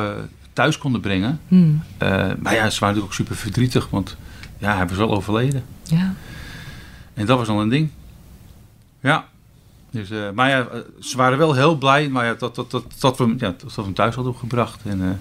[0.52, 1.40] thuis konden brengen.
[1.48, 1.82] Hmm.
[1.98, 4.16] Maar ja, ze waren natuurlijk ook super verdrietig, want
[4.58, 5.64] ja, hij was wel overleden.
[5.82, 6.14] Ja.
[7.14, 7.90] En dat was al een ding.
[9.00, 9.28] Ja.
[9.90, 10.68] Dus, maar ja,
[11.00, 13.82] ze waren wel heel blij maar ja, dat, dat, dat, dat, we, ja, dat we
[13.82, 14.80] hem thuis hadden gebracht.
[14.84, 15.20] En,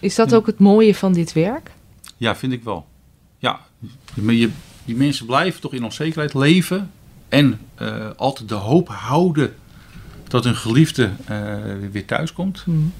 [0.00, 0.36] Is dat Ja.
[0.36, 1.70] ook het mooie van dit werk?
[2.16, 2.86] ja, vind ik wel.
[3.38, 3.60] Ja,
[4.14, 4.50] je,
[4.84, 6.90] die mensen blijven toch in onzekerheid leven.
[7.28, 9.54] En eh, altijd de hoop houden
[10.28, 11.54] dat hun geliefde eh,
[11.90, 12.60] weer thuis komt.
[12.64, 12.92] Hmm.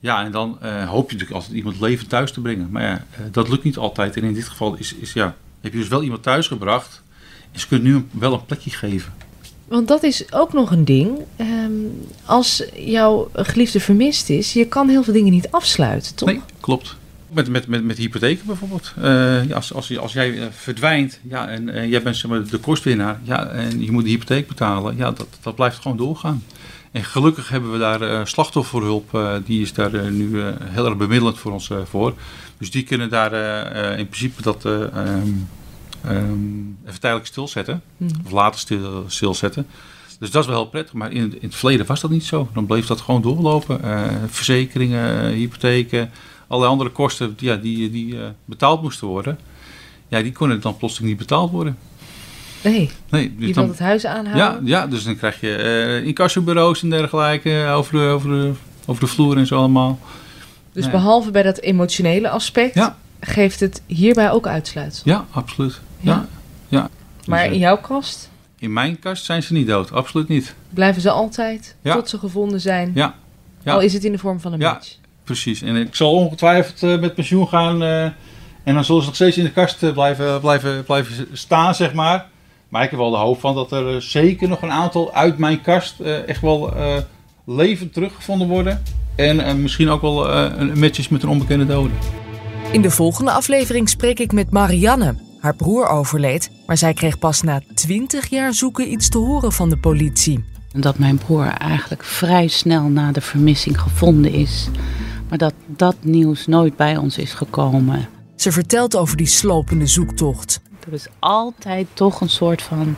[0.00, 2.68] Ja, en dan eh, hoop je natuurlijk altijd iemand levend thuis te brengen.
[2.70, 4.16] Maar ja, dat lukt niet altijd.
[4.16, 7.02] En in dit geval is, is, ja, heb je dus wel iemand thuis gebracht.
[7.52, 9.12] En ze kunnen nu wel een plekje geven.
[9.68, 11.18] Want dat is ook nog een ding.
[11.36, 11.72] Ehm,
[12.24, 16.28] als jouw geliefde vermist is, je kan heel veel dingen niet afsluiten, toch?
[16.28, 16.96] Nee, klopt.
[17.34, 18.92] Met, met, met, met hypotheken bijvoorbeeld.
[18.96, 22.44] Eh, ja, als, als, als jij eh, verdwijnt ja, en eh, jij bent zeg maar,
[22.46, 26.42] de kostwinnaar ja, en je moet de hypotheek betalen, ja, dat, dat blijft gewoon doorgaan.
[26.92, 31.70] En gelukkig hebben we daar slachtofferhulp, die is daar nu heel erg bemiddelend voor ons
[31.84, 32.14] voor.
[32.58, 33.32] Dus die kunnen daar
[33.98, 35.28] in principe dat eh, ehm,
[36.04, 38.08] ehm, even tijdelijk stilzetten, Hmm.
[38.24, 39.66] of later stil, stilzetten.
[40.18, 42.48] Dus dat is wel heel prettig, maar in, in het verleden was dat niet zo.
[42.52, 43.80] Dan bleef dat gewoon doorlopen.
[44.28, 46.10] Verzekeringen, hypotheken,
[46.54, 49.38] allerlei andere kosten die, ja, die, die eh, betaald moesten worden.
[50.08, 51.78] Ja, die konden dan plotseling niet betaald worden.
[52.62, 54.66] Nee, Nee, dus je dan, wilt het huis ja, aanhouden.
[54.66, 58.52] ja, dus dan krijg je eh incassobureaus en dergelijke eh, over de, over, de,
[58.86, 59.98] over de vloer en zo allemaal.
[60.72, 62.96] Dus behalve bij dat emotionele aspect, Ja.
[63.20, 65.12] geeft het hierbij ook uitsluitsel.
[65.12, 65.80] Ja, absoluut.
[66.00, 66.26] Ja.
[66.68, 66.90] Ja.
[67.26, 70.54] Maar Dus, in jouw kast in mijn kast zijn ze niet dood, absoluut niet.
[70.70, 71.94] blijven ze altijd Ja.
[71.94, 72.90] tot ze gevonden zijn.
[72.94, 73.14] Ja.
[73.62, 73.72] Ja.
[73.72, 74.72] Al is het in de vorm van een Ja.
[74.72, 74.96] match.
[75.24, 75.62] Precies.
[75.62, 77.82] En ik zal ongetwijfeld eh, met pensioen gaan.
[77.82, 78.04] eh,
[78.64, 81.92] en dan zullen ze nog steeds in de kast eh, blijven, blijven, blijven staan, zeg
[81.92, 82.26] maar.
[82.68, 85.60] Maar ik heb wel de hoop van dat er zeker nog een aantal uit mijn
[85.60, 86.96] kast eh, echt wel eh,
[87.46, 88.82] levend teruggevonden worden.
[89.16, 91.90] En eh, misschien ook wel eh, een matches met een onbekende dode.
[92.72, 95.14] In de volgende aflevering spreek ik met Marianne.
[95.40, 99.68] Haar broer overleed, maar zij kreeg pas na 20 jaar zoeken iets te horen van
[99.68, 100.44] de politie.
[100.72, 104.68] Dat mijn broer eigenlijk vrij snel na de vermissing gevonden is.
[105.34, 108.08] Maar dat dat nieuws nooit bij ons is gekomen.
[108.36, 110.60] Ze vertelt over die slopende zoektocht.
[110.86, 112.94] Er is altijd toch een soort van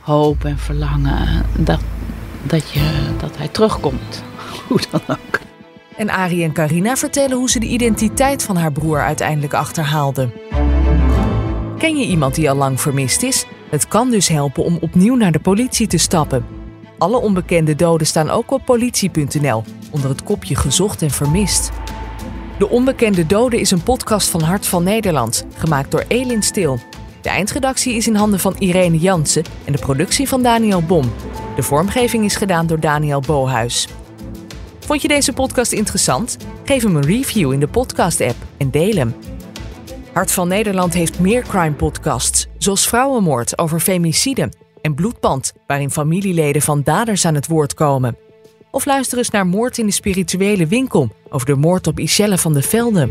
[0.00, 1.80] hoop en verlangen dat,
[2.42, 4.22] dat, je, dat hij terugkomt.
[4.68, 5.40] Hoe dan ook.
[5.96, 10.32] En Arie en Carina vertellen hoe ze de identiteit van haar broer uiteindelijk achterhaalden.
[11.78, 13.46] Ken je iemand die al lang vermist is?
[13.70, 16.63] Het kan dus helpen om opnieuw naar de politie te stappen.
[16.98, 21.70] Alle onbekende doden staan ook op politie.nl onder het kopje gezocht en vermist.
[22.58, 26.78] De Onbekende Doden is een podcast van Hart van Nederland, gemaakt door Elin Stil.
[27.20, 31.12] De eindredactie is in handen van Irene Jansen en de productie van Daniel Bom.
[31.56, 33.88] De vormgeving is gedaan door Daniel Bohuis.
[34.80, 36.36] Vond je deze podcast interessant?
[36.64, 39.14] Geef hem een review in de podcast-app en deel hem.
[40.12, 44.48] Hart van Nederland heeft meer crime podcasts, zoals Vrouwenmoord over femicide
[44.84, 48.16] en Bloedband, waarin familieleden van daders aan het woord komen.
[48.70, 52.52] Of luister eens naar Moord in de spirituele winkel over de moord op Iselle van
[52.52, 53.08] de Velde.